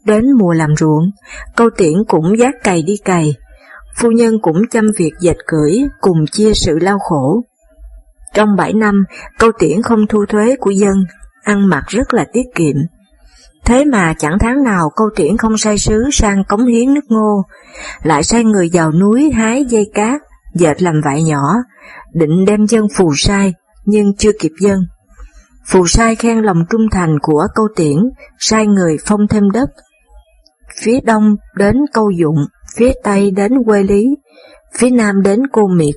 Đến 0.04 0.24
mùa 0.38 0.52
làm 0.52 0.76
ruộng, 0.76 1.10
câu 1.56 1.70
tiễn 1.76 1.94
cũng 2.08 2.38
giác 2.38 2.54
cày 2.64 2.82
đi 2.82 2.96
cày, 3.04 3.34
phu 3.96 4.10
nhân 4.10 4.34
cũng 4.42 4.62
chăm 4.70 4.84
việc 4.98 5.12
dệt 5.20 5.36
cưỡi 5.46 5.78
cùng 6.00 6.26
chia 6.32 6.54
sự 6.54 6.78
lao 6.78 6.98
khổ. 6.98 7.40
Trong 8.34 8.56
bảy 8.56 8.72
năm, 8.72 9.04
câu 9.38 9.52
tiễn 9.58 9.82
không 9.82 10.06
thu 10.08 10.24
thuế 10.28 10.56
của 10.60 10.70
dân, 10.70 10.94
ăn 11.44 11.68
mặc 11.68 11.84
rất 11.88 12.14
là 12.14 12.24
tiết 12.32 12.44
kiệm, 12.54 12.76
Thế 13.64 13.84
mà 13.84 14.14
chẳng 14.18 14.38
tháng 14.40 14.62
nào 14.62 14.90
câu 14.96 15.06
triển 15.16 15.36
không 15.36 15.58
sai 15.58 15.78
sứ 15.78 16.04
sang 16.12 16.44
cống 16.48 16.66
hiến 16.66 16.94
nước 16.94 17.04
ngô, 17.08 17.42
lại 18.02 18.22
sai 18.22 18.44
người 18.44 18.70
vào 18.72 18.92
núi 18.92 19.30
hái 19.34 19.64
dây 19.64 19.90
cát, 19.94 20.20
dệt 20.54 20.82
làm 20.82 20.94
vải 21.04 21.22
nhỏ, 21.22 21.42
định 22.14 22.44
đem 22.44 22.66
dân 22.66 22.86
phù 22.96 23.14
sai, 23.16 23.52
nhưng 23.84 24.16
chưa 24.16 24.30
kịp 24.40 24.52
dân. 24.60 24.78
Phù 25.66 25.86
sai 25.86 26.14
khen 26.14 26.38
lòng 26.38 26.64
trung 26.70 26.86
thành 26.92 27.18
của 27.22 27.46
câu 27.54 27.68
tiễn, 27.76 27.96
sai 28.38 28.66
người 28.66 28.96
phong 29.06 29.20
thêm 29.30 29.50
đất. 29.50 29.70
Phía 30.82 31.00
đông 31.00 31.36
đến 31.56 31.76
câu 31.92 32.10
dụng, 32.10 32.46
phía 32.76 32.92
tây 33.04 33.30
đến 33.30 33.52
quê 33.66 33.82
lý, 33.82 34.06
phía 34.78 34.90
nam 34.90 35.22
đến 35.22 35.40
cô 35.52 35.66
miệt, 35.66 35.94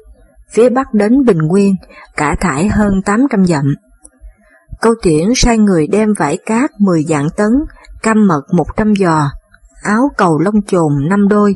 phía 0.51 0.69
bắc 0.69 0.93
đến 0.93 1.25
bình 1.25 1.37
nguyên, 1.37 1.75
cả 2.17 2.35
thải 2.39 2.67
hơn 2.67 3.01
800 3.05 3.45
dặm. 3.45 3.75
Câu 4.81 4.93
tiễn 5.01 5.27
sai 5.35 5.57
người 5.57 5.87
đem 5.87 6.13
vải 6.13 6.37
cát 6.45 6.71
10 6.79 7.03
dạng 7.03 7.27
tấn, 7.37 7.51
cam 8.03 8.27
mật 8.27 8.41
100 8.53 8.95
giò, 8.95 9.29
áo 9.83 10.09
cầu 10.17 10.39
lông 10.39 10.61
chồn 10.61 10.91
5 11.09 11.27
đôi, 11.27 11.53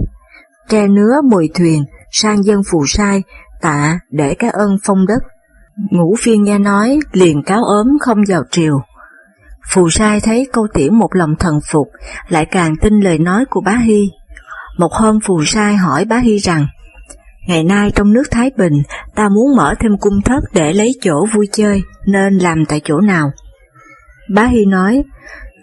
tre 0.70 0.88
nứa 0.88 1.22
10 1.24 1.50
thuyền, 1.54 1.84
sang 2.12 2.44
dân 2.44 2.62
phù 2.72 2.86
sai, 2.88 3.24
tạ 3.62 4.00
để 4.12 4.36
cái 4.40 4.50
ơn 4.50 4.78
phong 4.84 5.08
đất. 5.08 5.24
Ngũ 5.92 6.16
phiên 6.20 6.44
nghe 6.44 6.60
nói, 6.60 7.00
liền 7.12 7.44
cáo 7.44 7.64
ốm 7.64 7.88
không 8.02 8.18
vào 8.28 8.44
triều. 8.52 8.82
Phù 9.74 9.90
sai 9.90 10.20
thấy 10.20 10.48
câu 10.54 10.68
tiễn 10.74 10.96
một 10.96 11.16
lòng 11.16 11.36
thần 11.40 11.60
phục, 11.72 11.88
lại 12.28 12.46
càng 12.46 12.76
tin 12.82 13.00
lời 13.00 13.18
nói 13.18 13.46
của 13.50 13.62
bá 13.62 13.72
Hy. 13.72 14.10
Một 14.78 14.92
hôm 14.92 15.20
phù 15.26 15.44
sai 15.46 15.76
hỏi 15.76 16.06
bá 16.06 16.18
Hy 16.18 16.38
rằng, 16.38 16.68
Ngày 17.52 17.64
nay 17.64 17.92
trong 17.96 18.14
nước 18.14 18.24
Thái 18.32 18.52
Bình, 18.58 18.74
ta 19.16 19.30
muốn 19.30 19.56
mở 19.56 19.74
thêm 19.80 19.98
cung 19.98 20.22
thất 20.22 20.40
để 20.54 20.74
lấy 20.74 20.92
chỗ 21.02 21.26
vui 21.36 21.48
chơi, 21.52 21.82
nên 22.08 22.38
làm 22.38 22.66
tại 22.68 22.82
chỗ 22.84 23.00
nào? 23.00 23.32
Bá 24.34 24.46
Hy 24.46 24.66
nói, 24.66 25.04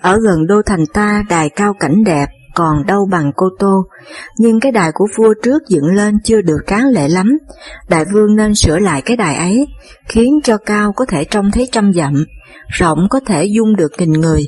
ở 0.02 0.18
gần 0.24 0.46
đô 0.46 0.62
thành 0.66 0.86
ta 0.94 1.22
đài 1.28 1.48
cao 1.48 1.74
cảnh 1.80 2.04
đẹp, 2.04 2.26
còn 2.54 2.86
đâu 2.86 3.08
bằng 3.10 3.32
Cô 3.36 3.46
Tô, 3.58 3.84
nhưng 4.38 4.60
cái 4.60 4.72
đài 4.72 4.90
của 4.94 5.06
vua 5.18 5.34
trước 5.42 5.62
dựng 5.68 5.94
lên 5.94 6.14
chưa 6.24 6.40
được 6.40 6.58
tráng 6.66 6.88
lệ 6.88 7.08
lắm, 7.08 7.38
đại 7.88 8.04
vương 8.12 8.36
nên 8.36 8.54
sửa 8.54 8.78
lại 8.78 9.02
cái 9.02 9.16
đài 9.16 9.36
ấy, 9.36 9.66
khiến 10.08 10.38
cho 10.44 10.56
cao 10.56 10.92
có 10.92 11.04
thể 11.04 11.24
trông 11.24 11.50
thấy 11.50 11.68
trăm 11.72 11.92
dặm, 11.92 12.24
rộng 12.68 12.98
có 13.10 13.20
thể 13.26 13.44
dung 13.44 13.76
được 13.76 13.92
nghìn 13.98 14.12
người, 14.12 14.46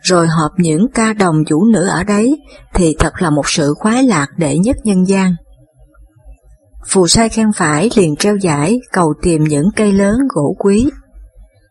rồi 0.00 0.26
hợp 0.26 0.50
những 0.56 0.86
ca 0.94 1.12
đồng 1.12 1.36
vũ 1.50 1.64
nữ 1.64 1.86
ở 1.88 2.04
đấy, 2.04 2.36
thì 2.74 2.96
thật 2.98 3.12
là 3.18 3.30
một 3.30 3.48
sự 3.48 3.74
khoái 3.78 4.02
lạc 4.02 4.26
đệ 4.36 4.58
nhất 4.58 4.76
nhân 4.84 5.08
gian. 5.08 5.34
Phù 6.88 7.06
sai 7.06 7.28
khen 7.28 7.46
phải 7.56 7.90
liền 7.96 8.16
treo 8.16 8.36
giải 8.36 8.80
cầu 8.92 9.14
tìm 9.22 9.44
những 9.44 9.66
cây 9.76 9.92
lớn 9.92 10.14
gỗ 10.34 10.56
quý. 10.58 10.90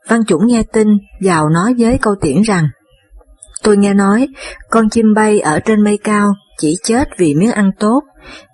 Văn 0.08 0.26
chủng 0.26 0.48
nghe 0.48 0.64
tin, 0.74 0.88
vào 1.22 1.50
nói 1.50 1.74
với 1.78 1.98
câu 1.98 2.16
tiễn 2.22 2.42
rằng, 2.42 2.68
Tôi 3.64 3.78
nghe 3.78 3.94
nói, 3.94 4.28
con 4.70 4.90
chim 4.90 5.14
bay 5.16 5.40
ở 5.40 5.60
trên 5.60 5.84
mây 5.84 5.98
cao 6.04 6.34
chỉ 6.58 6.76
chết 6.84 7.08
vì 7.18 7.36
miếng 7.36 7.52
ăn 7.52 7.72
tốt, 7.80 8.02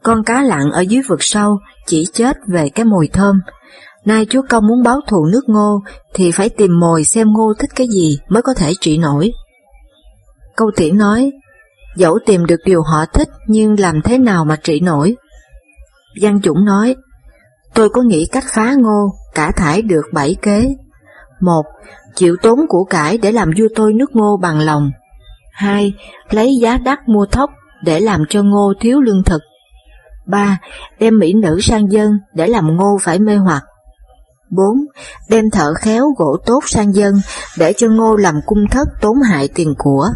con 0.04 0.24
cá 0.24 0.42
lặn 0.42 0.72
ở 0.72 0.82
dưới 0.82 1.02
vực 1.08 1.20
sâu 1.22 1.58
chỉ 1.88 2.06
chết 2.14 2.38
về 2.48 2.70
cái 2.70 2.86
mùi 2.86 3.08
thơm. 3.08 3.36
Nay 4.06 4.26
chúa 4.30 4.42
công 4.50 4.68
muốn 4.68 4.84
báo 4.84 5.00
thù 5.08 5.26
nước 5.26 5.42
ngô 5.48 5.80
thì 6.14 6.32
phải 6.32 6.50
tìm 6.50 6.80
mồi 6.80 7.04
xem 7.04 7.28
ngô 7.34 7.54
thích 7.60 7.70
cái 7.76 7.88
gì 7.88 8.18
mới 8.30 8.42
có 8.42 8.54
thể 8.54 8.74
trị 8.82 8.98
nổi. 8.98 9.32
Câu 10.56 10.72
tiễn 10.76 10.98
nói, 10.98 11.32
dẫu 11.96 12.20
tìm 12.26 12.46
được 12.46 12.60
điều 12.66 12.82
họ 12.84 13.06
thích 13.06 13.30
nhưng 13.48 13.80
làm 13.80 14.02
thế 14.02 14.18
nào 14.18 14.46
mà 14.46 14.56
trị 14.56 14.80
nổi? 14.80 15.16
Văn 16.22 16.40
Dũng 16.44 16.66
nói, 16.66 16.96
tôi 17.74 17.90
có 17.90 18.02
nghĩ 18.02 18.26
cách 18.32 18.46
phá 18.54 18.74
ngô, 18.78 19.16
cả 19.36 19.52
thải 19.52 19.82
được 19.82 20.06
bảy 20.14 20.36
kế. 20.42 20.76
Một, 21.40 21.64
chịu 22.16 22.36
tốn 22.42 22.60
của 22.70 22.84
cải 22.84 23.18
để 23.18 23.32
làm 23.32 23.52
vua 23.58 23.68
tôi 23.76 23.94
nước 23.94 24.16
ngô 24.16 24.38
bằng 24.38 24.60
lòng. 24.60 24.92
Hai, 25.54 25.94
lấy 26.30 26.56
giá 26.62 26.78
đắt 26.78 27.00
mua 27.08 27.26
thóc 27.26 27.50
để 27.84 28.00
làm 28.00 28.24
cho 28.30 28.44
ngô 28.44 28.74
thiếu 28.80 29.02
lương 29.02 29.24
thực. 29.24 29.42
ba 30.28 30.58
Đem 31.00 31.20
mỹ 31.20 31.34
nữ 31.34 31.60
sang 31.62 31.92
dân 31.92 32.12
để 32.34 32.48
làm 32.48 32.78
ngô 32.78 32.98
phải 33.02 33.20
mê 33.20 33.36
hoặc. 33.36 33.64
4. 34.50 34.66
Đem 35.30 35.50
thợ 35.50 35.74
khéo 35.74 36.06
gỗ 36.18 36.38
tốt 36.46 36.60
sang 36.66 36.96
dân 36.96 37.14
để 37.58 37.74
cho 37.78 37.88
ngô 37.90 38.16
làm 38.16 38.36
cung 38.46 38.68
thất 38.72 38.88
tốn 39.02 39.22
hại 39.22 39.48
tiền 39.56 39.74
của. 39.78 40.08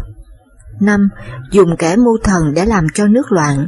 5. 0.80 1.08
Dùng 1.50 1.76
kẻ 1.78 1.96
mưu 1.96 2.18
thần 2.24 2.54
để 2.54 2.64
làm 2.64 2.86
cho 2.94 3.06
nước 3.06 3.32
loạn. 3.32 3.66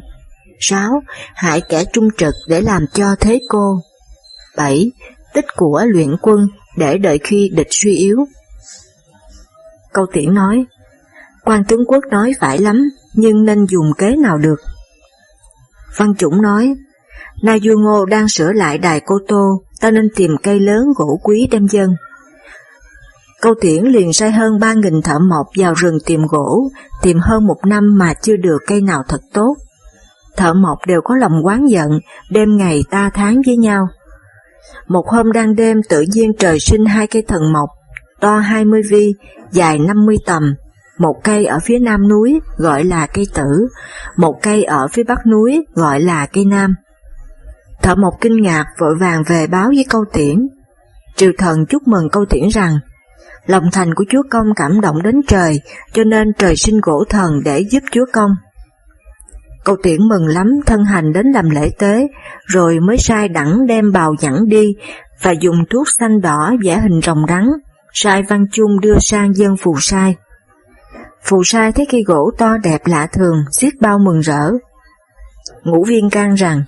6. 0.63 1.03
Hại 1.35 1.61
kẻ 1.61 1.85
trung 1.93 2.09
trực 2.19 2.35
để 2.49 2.61
làm 2.61 2.87
cho 2.95 3.17
thế 3.21 3.41
cô. 3.49 3.81
7. 4.57 4.91
Tích 5.35 5.47
của 5.57 5.85
luyện 5.87 6.17
quân 6.23 6.49
để 6.77 6.99
đợi 6.99 7.19
khi 7.19 7.51
địch 7.55 7.69
suy 7.71 7.95
yếu. 7.95 8.17
Câu 9.93 10.07
tiễn 10.13 10.35
nói, 10.35 10.65
quan 11.45 11.65
tướng 11.65 11.85
quốc 11.89 12.05
nói 12.11 12.33
phải 12.41 12.59
lắm, 12.59 12.91
nhưng 13.15 13.45
nên 13.45 13.67
dùng 13.67 13.93
kế 13.99 14.17
nào 14.17 14.39
được. 14.39 14.61
Văn 15.97 16.15
Chủng 16.15 16.43
nói, 16.43 16.75
Na 17.43 17.59
Du 17.63 17.79
Ngô 17.79 18.05
đang 18.05 18.29
sửa 18.29 18.53
lại 18.53 18.79
đài 18.79 19.01
Cô 19.07 19.19
Tô, 19.29 19.63
ta 19.81 19.91
nên 19.91 20.09
tìm 20.17 20.31
cây 20.43 20.61
lớn 20.61 20.85
gỗ 20.97 21.21
quý 21.23 21.49
đem 21.51 21.69
dân. 21.69 21.91
Câu 23.41 23.55
tiễn 23.61 23.85
liền 23.85 24.13
sai 24.13 24.33
hơn 24.33 24.59
ba 24.61 24.75
nghìn 24.75 25.03
thợ 25.03 25.19
mộc 25.19 25.47
vào 25.59 25.75
rừng 25.75 25.99
tìm 26.07 26.21
gỗ, 26.31 26.71
tìm 27.03 27.19
hơn 27.19 27.47
một 27.47 27.59
năm 27.67 27.99
mà 27.99 28.15
chưa 28.23 28.37
được 28.37 28.59
cây 28.67 28.81
nào 28.81 29.03
thật 29.09 29.21
tốt. 29.33 29.57
Thợ 30.37 30.55
mộc 30.55 30.79
đều 30.87 31.01
có 31.05 31.17
lòng 31.17 31.33
quán 31.45 31.71
giận, 31.71 31.91
đêm 32.31 32.57
ngày 32.57 32.83
ta 32.91 33.11
tháng 33.15 33.43
với 33.47 33.57
nhau. 33.57 33.89
Một 34.89 35.09
hôm 35.09 35.33
đang 35.33 35.55
đêm 35.55 35.81
tự 35.89 36.05
nhiên 36.15 36.33
trời 36.39 36.61
sinh 36.61 36.85
hai 36.87 37.07
cây 37.07 37.23
thần 37.29 37.53
mộc, 37.53 37.69
to 38.21 38.39
20 38.39 38.83
vi, 38.91 39.13
dài 39.51 39.79
50 39.79 40.17
tầm, 40.27 40.55
một 40.99 41.15
cây 41.25 41.47
ở 41.47 41.59
phía 41.65 41.79
nam 41.79 42.09
núi 42.09 42.41
gọi 42.57 42.85
là 42.85 43.07
cây 43.07 43.25
tử, 43.35 43.69
một 44.17 44.35
cây 44.43 44.65
ở 44.65 44.89
phía 44.93 45.03
bắc 45.03 45.27
núi 45.27 45.65
gọi 45.75 46.01
là 46.01 46.27
cây 46.27 46.45
nam. 46.45 46.75
Thợ 47.83 47.95
mộc 47.95 48.15
kinh 48.21 48.43
ngạc 48.43 48.65
vội 48.81 48.95
vàng 49.01 49.23
về 49.27 49.47
báo 49.47 49.69
với 49.69 49.87
câu 49.91 50.05
tiễn. 50.13 50.49
Triều 51.17 51.33
thần 51.39 51.67
chúc 51.67 51.83
mừng 51.89 52.09
câu 52.13 52.25
tiễn 52.31 52.49
rằng, 52.49 52.79
lòng 53.47 53.65
thành 53.73 53.95
của 53.95 54.05
chúa 54.11 54.23
công 54.31 54.47
cảm 54.57 54.81
động 54.81 55.03
đến 55.03 55.21
trời, 55.29 55.61
cho 55.93 56.05
nên 56.05 56.29
trời 56.39 56.57
sinh 56.57 56.81
gỗ 56.83 57.05
thần 57.09 57.31
để 57.45 57.65
giúp 57.71 57.83
chúa 57.91 58.05
công. 58.13 58.31
Câu 59.65 59.77
tiễn 59.83 60.09
mừng 60.09 60.27
lắm 60.27 60.47
thân 60.67 60.85
hành 60.85 61.13
đến 61.13 61.27
làm 61.27 61.51
lễ 61.51 61.71
tế, 61.79 62.09
rồi 62.47 62.81
mới 62.81 62.99
sai 62.99 63.29
đẳng 63.29 63.67
đem 63.67 63.93
bào 63.93 64.15
dẫn 64.21 64.49
đi 64.49 64.75
và 65.23 65.31
dùng 65.41 65.57
thuốc 65.71 65.87
xanh 65.99 66.21
đỏ 66.21 66.53
vẽ 66.65 66.79
hình 66.79 67.01
rồng 67.01 67.25
rắn, 67.29 67.49
sai 67.93 68.23
văn 68.23 68.47
chung 68.53 68.81
đưa 68.81 68.99
sang 68.99 69.35
dân 69.35 69.57
phù 69.57 69.77
sai. 69.81 70.17
Phù 71.25 71.43
sai 71.45 71.73
thấy 71.73 71.87
cây 71.91 72.03
gỗ 72.07 72.31
to 72.39 72.57
đẹp 72.63 72.81
lạ 72.85 73.07
thường, 73.13 73.45
xiết 73.53 73.73
bao 73.81 73.99
mừng 73.99 74.21
rỡ. 74.21 74.51
Ngũ 75.65 75.85
viên 75.85 76.11
can 76.11 76.35
rằng, 76.35 76.63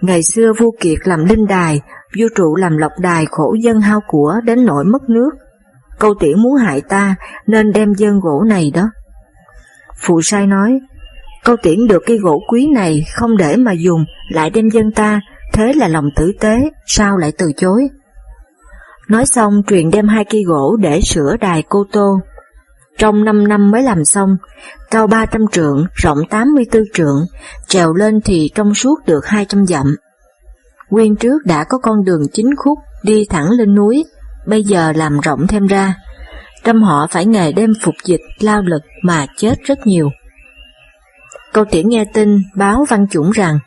ngày 0.00 0.22
xưa 0.22 0.52
vua 0.58 0.70
kiệt 0.80 0.98
làm 1.04 1.24
linh 1.24 1.46
đài, 1.46 1.80
vua 2.18 2.28
trụ 2.36 2.56
làm 2.56 2.76
lộc 2.76 2.92
đài 2.98 3.26
khổ 3.30 3.54
dân 3.62 3.80
hao 3.80 4.00
của 4.06 4.34
đến 4.44 4.64
nỗi 4.64 4.84
mất 4.84 5.02
nước. 5.08 5.30
Câu 5.98 6.14
tiễn 6.20 6.42
muốn 6.42 6.56
hại 6.56 6.80
ta 6.80 7.14
nên 7.46 7.72
đem 7.72 7.94
dân 7.94 8.20
gỗ 8.20 8.44
này 8.46 8.70
đó. 8.74 8.90
Phù 10.00 10.22
sai 10.22 10.46
nói, 10.46 10.80
câu 11.44 11.56
tiễn 11.62 11.86
được 11.86 12.02
cây 12.06 12.18
gỗ 12.18 12.42
quý 12.48 12.66
này 12.74 13.04
không 13.14 13.36
để 13.36 13.56
mà 13.56 13.72
dùng, 13.72 14.04
lại 14.28 14.50
đem 14.50 14.68
dân 14.68 14.92
ta, 14.92 15.20
thế 15.52 15.72
là 15.76 15.88
lòng 15.88 16.08
tử 16.16 16.32
tế, 16.40 16.70
sao 16.86 17.16
lại 17.16 17.32
từ 17.38 17.46
chối? 17.56 17.88
Nói 19.08 19.26
xong 19.26 19.62
truyền 19.66 19.90
đem 19.90 20.08
hai 20.08 20.24
cây 20.24 20.42
gỗ 20.46 20.76
để 20.80 21.00
sửa 21.00 21.36
đài 21.40 21.62
cô 21.68 21.84
tô. 21.92 22.20
Trong 22.98 23.24
5 23.24 23.48
năm 23.48 23.70
mới 23.70 23.82
làm 23.82 24.04
xong, 24.04 24.36
cao 24.90 25.06
300 25.06 25.42
trượng, 25.52 25.86
rộng 25.94 26.18
84 26.30 26.82
trượng, 26.94 27.26
trèo 27.68 27.94
lên 27.94 28.20
thì 28.24 28.50
trong 28.54 28.74
suốt 28.74 29.06
được 29.06 29.26
200 29.26 29.66
dặm. 29.66 29.96
Nguyên 30.90 31.16
trước 31.16 31.46
đã 31.46 31.64
có 31.64 31.78
con 31.78 32.04
đường 32.04 32.22
chính 32.32 32.50
khúc 32.56 32.78
đi 33.02 33.24
thẳng 33.30 33.50
lên 33.50 33.74
núi, 33.74 34.04
bây 34.46 34.64
giờ 34.64 34.92
làm 34.92 35.20
rộng 35.20 35.46
thêm 35.46 35.66
ra. 35.66 35.94
Trăm 36.64 36.82
họ 36.82 37.06
phải 37.10 37.26
ngày 37.26 37.52
đem 37.52 37.72
phục 37.82 37.94
dịch 38.04 38.20
lao 38.40 38.62
lực 38.62 38.82
mà 39.02 39.26
chết 39.36 39.54
rất 39.64 39.86
nhiều. 39.86 40.10
Câu 41.54 41.64
tiễn 41.70 41.88
nghe 41.88 42.04
tin 42.12 42.42
báo 42.54 42.84
văn 42.88 43.06
chủng 43.10 43.30
rằng 43.30 43.58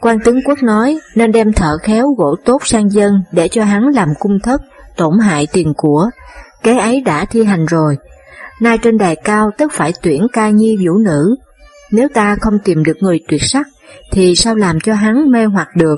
quan 0.00 0.18
tướng 0.24 0.40
quốc 0.44 0.62
nói 0.62 0.98
nên 1.14 1.32
đem 1.32 1.52
thợ 1.52 1.78
khéo 1.82 2.14
gỗ 2.18 2.36
tốt 2.44 2.66
sang 2.66 2.90
dân 2.90 3.12
để 3.32 3.48
cho 3.48 3.64
hắn 3.64 3.82
làm 3.82 4.08
cung 4.18 4.38
thất, 4.42 4.60
tổn 4.96 5.18
hại 5.18 5.46
tiền 5.52 5.72
của. 5.76 6.10
Kế 6.62 6.78
ấy 6.78 7.00
đã 7.00 7.24
thi 7.24 7.44
hành 7.44 7.66
rồi. 7.66 7.96
Nay 8.60 8.78
trên 8.78 8.98
đài 8.98 9.16
cao 9.16 9.50
tất 9.58 9.72
phải 9.72 9.92
tuyển 10.02 10.26
ca 10.32 10.50
nhi 10.50 10.76
vũ 10.86 10.98
nữ. 10.98 11.36
Nếu 11.90 12.08
ta 12.14 12.36
không 12.40 12.58
tìm 12.64 12.84
được 12.84 12.96
người 13.00 13.20
tuyệt 13.28 13.42
sắc, 13.42 13.66
thì 14.12 14.34
sao 14.36 14.54
làm 14.54 14.80
cho 14.80 14.94
hắn 14.94 15.30
mê 15.30 15.44
hoặc 15.44 15.68
được? 15.76 15.96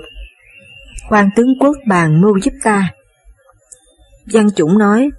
quan 1.09 1.31
tướng 1.37 1.59
quốc 1.61 1.77
bàn 1.87 2.21
mưu 2.21 2.39
giúp 2.43 2.53
ta. 2.63 2.89
Văn 4.33 4.51
chủng 4.57 4.79
nói, 4.79 5.11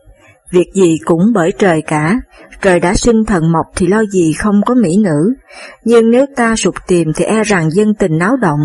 việc 0.52 0.68
gì 0.74 0.98
cũng 1.06 1.22
bởi 1.34 1.52
trời 1.58 1.82
cả, 1.82 2.20
trời 2.62 2.80
đã 2.80 2.94
sinh 2.94 3.26
thần 3.26 3.52
mộc 3.52 3.66
thì 3.76 3.88
lo 3.88 4.04
gì 4.04 4.34
không 4.34 4.62
có 4.66 4.76
mỹ 4.76 4.98
nữ, 4.98 5.34
nhưng 5.84 6.12
nếu 6.12 6.26
ta 6.36 6.56
sụt 6.56 6.76
tìm 6.88 7.08
thì 7.16 7.26
e 7.26 7.44
rằng 7.44 7.72
dân 7.72 7.94
tình 7.94 8.18
náo 8.18 8.38
động. 8.38 8.60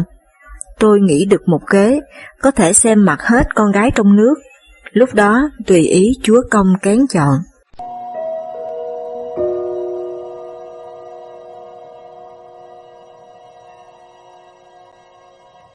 Tôi 0.78 1.00
nghĩ 1.00 1.24
được 1.24 1.48
một 1.48 1.60
kế, 1.70 2.00
có 2.42 2.50
thể 2.50 2.72
xem 2.72 3.04
mặt 3.04 3.22
hết 3.22 3.54
con 3.54 3.72
gái 3.72 3.90
trong 3.94 4.16
nước, 4.16 4.34
lúc 4.92 5.14
đó 5.14 5.50
tùy 5.66 5.80
ý 5.80 6.12
chúa 6.22 6.42
công 6.50 6.66
kén 6.82 7.06
chọn. 7.10 7.34